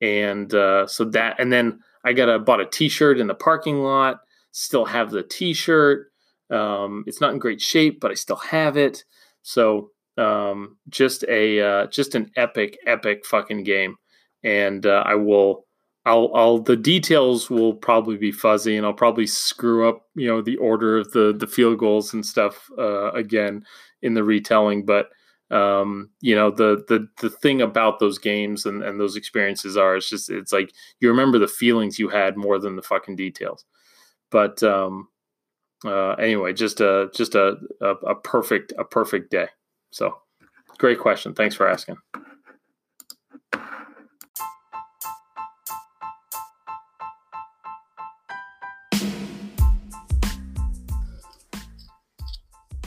And 0.00 0.52
uh, 0.52 0.86
so 0.86 1.04
that, 1.06 1.36
and 1.38 1.52
then 1.52 1.80
I 2.04 2.12
got 2.12 2.28
a 2.28 2.38
bought 2.38 2.60
a 2.60 2.66
T-shirt 2.66 3.18
in 3.18 3.26
the 3.26 3.34
parking 3.34 3.82
lot. 3.82 4.20
Still 4.58 4.86
have 4.86 5.12
the 5.12 5.22
T-shirt. 5.22 6.10
Um, 6.50 7.04
it's 7.06 7.20
not 7.20 7.32
in 7.32 7.38
great 7.38 7.60
shape, 7.60 8.00
but 8.00 8.10
I 8.10 8.14
still 8.14 8.36
have 8.36 8.76
it. 8.76 9.04
So 9.42 9.90
um, 10.16 10.78
just 10.88 11.22
a 11.28 11.60
uh, 11.60 11.86
just 11.86 12.16
an 12.16 12.32
epic, 12.34 12.76
epic 12.84 13.24
fucking 13.24 13.62
game 13.62 13.94
and 14.42 14.84
uh, 14.84 15.04
I 15.06 15.14
will. 15.14 15.64
I'll, 16.04 16.30
I'll, 16.34 16.58
the 16.58 16.76
details 16.76 17.50
will 17.50 17.74
probably 17.74 18.16
be 18.16 18.32
fuzzy 18.32 18.76
and 18.76 18.86
I'll 18.86 18.94
probably 18.94 19.26
screw 19.26 19.86
up, 19.88 20.06
you 20.14 20.26
know, 20.26 20.40
the 20.40 20.56
order 20.56 20.96
of 20.96 21.12
the, 21.12 21.36
the 21.36 21.46
field 21.46 21.78
goals 21.78 22.14
and 22.14 22.24
stuff, 22.24 22.66
uh, 22.78 23.12
again 23.12 23.64
in 24.00 24.14
the 24.14 24.24
retelling. 24.24 24.86
But, 24.86 25.10
um, 25.50 26.10
you 26.22 26.34
know, 26.34 26.50
the, 26.50 26.82
the, 26.88 27.08
the 27.20 27.28
thing 27.28 27.60
about 27.60 27.98
those 27.98 28.18
games 28.18 28.64
and, 28.64 28.82
and 28.82 28.98
those 28.98 29.16
experiences 29.16 29.76
are, 29.76 29.96
it's 29.96 30.08
just, 30.08 30.30
it's 30.30 30.52
like, 30.52 30.72
you 31.00 31.10
remember 31.10 31.38
the 31.38 31.46
feelings 31.46 31.98
you 31.98 32.08
had 32.08 32.38
more 32.38 32.58
than 32.58 32.76
the 32.76 32.82
fucking 32.82 33.16
details. 33.16 33.66
But, 34.30 34.62
um, 34.62 35.08
uh, 35.84 36.12
anyway, 36.12 36.52
just 36.52 36.80
a, 36.80 37.10
just 37.14 37.34
a, 37.34 37.56
a, 37.80 37.90
a 37.90 38.14
perfect, 38.14 38.72
a 38.78 38.84
perfect 38.84 39.30
day. 39.30 39.48
So 39.90 40.16
great 40.78 40.98
question. 40.98 41.34
Thanks 41.34 41.54
for 41.54 41.68
asking. 41.68 41.96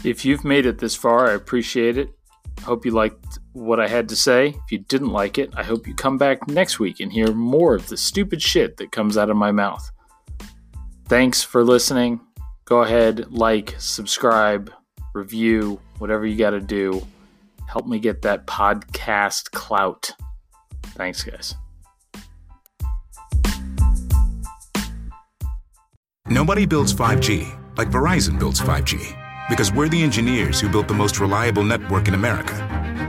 If 0.03 0.25
you've 0.25 0.43
made 0.43 0.65
it 0.65 0.79
this 0.79 0.95
far, 0.95 1.29
I 1.29 1.33
appreciate 1.33 1.95
it. 1.95 2.09
Hope 2.63 2.85
you 2.85 2.91
liked 2.91 3.37
what 3.53 3.79
I 3.79 3.87
had 3.87 4.09
to 4.09 4.15
say. 4.15 4.47
If 4.47 4.71
you 4.71 4.79
didn't 4.79 5.09
like 5.09 5.37
it, 5.37 5.51
I 5.55 5.63
hope 5.63 5.85
you 5.85 5.93
come 5.93 6.17
back 6.17 6.47
next 6.47 6.79
week 6.79 6.99
and 6.99 7.13
hear 7.13 7.31
more 7.33 7.75
of 7.75 7.87
the 7.87 7.97
stupid 7.97 8.41
shit 8.41 8.77
that 8.77 8.91
comes 8.91 9.15
out 9.15 9.29
of 9.29 9.37
my 9.37 9.51
mouth. 9.51 9.91
Thanks 11.11 11.43
for 11.43 11.61
listening. 11.61 12.21
Go 12.63 12.83
ahead, 12.83 13.33
like, 13.33 13.75
subscribe, 13.79 14.71
review, 15.13 15.81
whatever 15.97 16.25
you 16.25 16.37
got 16.37 16.51
to 16.51 16.61
do. 16.61 17.05
Help 17.67 17.85
me 17.85 17.99
get 17.99 18.21
that 18.21 18.47
podcast 18.47 19.51
clout. 19.51 20.11
Thanks, 20.95 21.21
guys. 21.21 21.55
Nobody 26.29 26.65
builds 26.65 26.93
5G 26.93 27.59
like 27.75 27.89
Verizon 27.89 28.39
builds 28.39 28.61
5G 28.61 29.49
because 29.49 29.73
we're 29.73 29.89
the 29.89 30.01
engineers 30.01 30.61
who 30.61 30.69
built 30.69 30.87
the 30.87 30.93
most 30.93 31.19
reliable 31.19 31.65
network 31.65 32.07
in 32.07 32.13
America. 32.13 32.53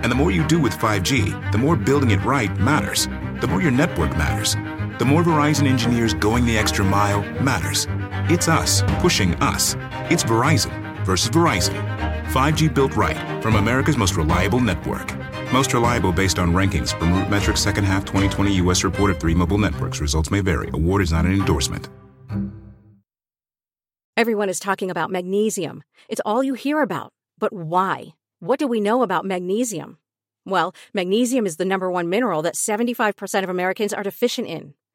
And 0.03 0.11
the 0.11 0.17
more 0.17 0.33
you 0.33 0.45
do 0.49 0.59
with 0.59 0.73
5G, 0.73 1.53
the 1.53 1.59
more 1.59 1.77
building 1.77 2.11
it 2.11 2.25
right 2.25 2.51
matters. 2.59 3.07
The 3.41 3.47
more 3.47 3.63
your 3.63 3.71
network 3.71 4.11
matters. 4.17 4.57
The 5.03 5.07
more 5.07 5.25
Verizon 5.25 5.67
engineers 5.67 6.15
going 6.15 6.47
the 6.47 6.57
extra 6.57 6.85
mile 6.85 7.23
matters. 7.43 7.89
It's 8.31 8.47
us 8.47 8.85
pushing 9.01 9.35
us. 9.43 9.75
It's 10.13 10.23
Verizon 10.23 10.71
versus 11.05 11.29
Verizon. 11.29 11.75
5G 12.27 12.73
built 12.73 12.95
right 12.95 13.43
from 13.43 13.57
America's 13.57 13.97
most 13.97 14.15
reliable 14.17 14.61
network. 14.61 15.13
Most 15.53 15.75
reliable 15.75 16.13
based 16.13 16.39
on 16.39 16.53
rankings 16.53 16.97
from 16.97 17.13
RootMetrics 17.15 17.59
second 17.59 17.83
half 17.83 18.05
2020 18.05 18.55
U.S. 18.59 18.85
report 18.85 19.11
of 19.11 19.19
three 19.19 19.35
mobile 19.35 19.59
networks. 19.59 20.01
Results 20.01 20.31
may 20.31 20.41
vary. 20.41 20.71
Award 20.73 21.03
is 21.03 21.11
not 21.11 21.25
an 21.25 21.33
endorsement. 21.33 21.89
Everyone 24.17 24.49
is 24.49 24.61
talking 24.61 24.89
about 24.89 25.11
magnesium. 25.11 25.83
It's 26.09 26.23
all 26.25 26.45
you 26.45 26.55
hear 26.55 26.81
about. 26.81 27.13
But 27.41 27.53
why? 27.53 28.15
What 28.39 28.61
do 28.61 28.69
we 28.69 28.81
know 28.81 29.03
about 29.03 29.25
magnesium? 29.25 29.99
Well, 30.47 30.77
magnesium 30.95 31.45
is 31.45 31.57
the 31.57 31.65
number 31.65 31.91
one 31.91 32.09
mineral 32.09 32.43
that 32.43 32.55
75% 32.55 33.43
of 33.43 33.51
Americans 33.51 33.93
are 33.93 34.05
deficient 34.05 34.47
in. 34.47 34.75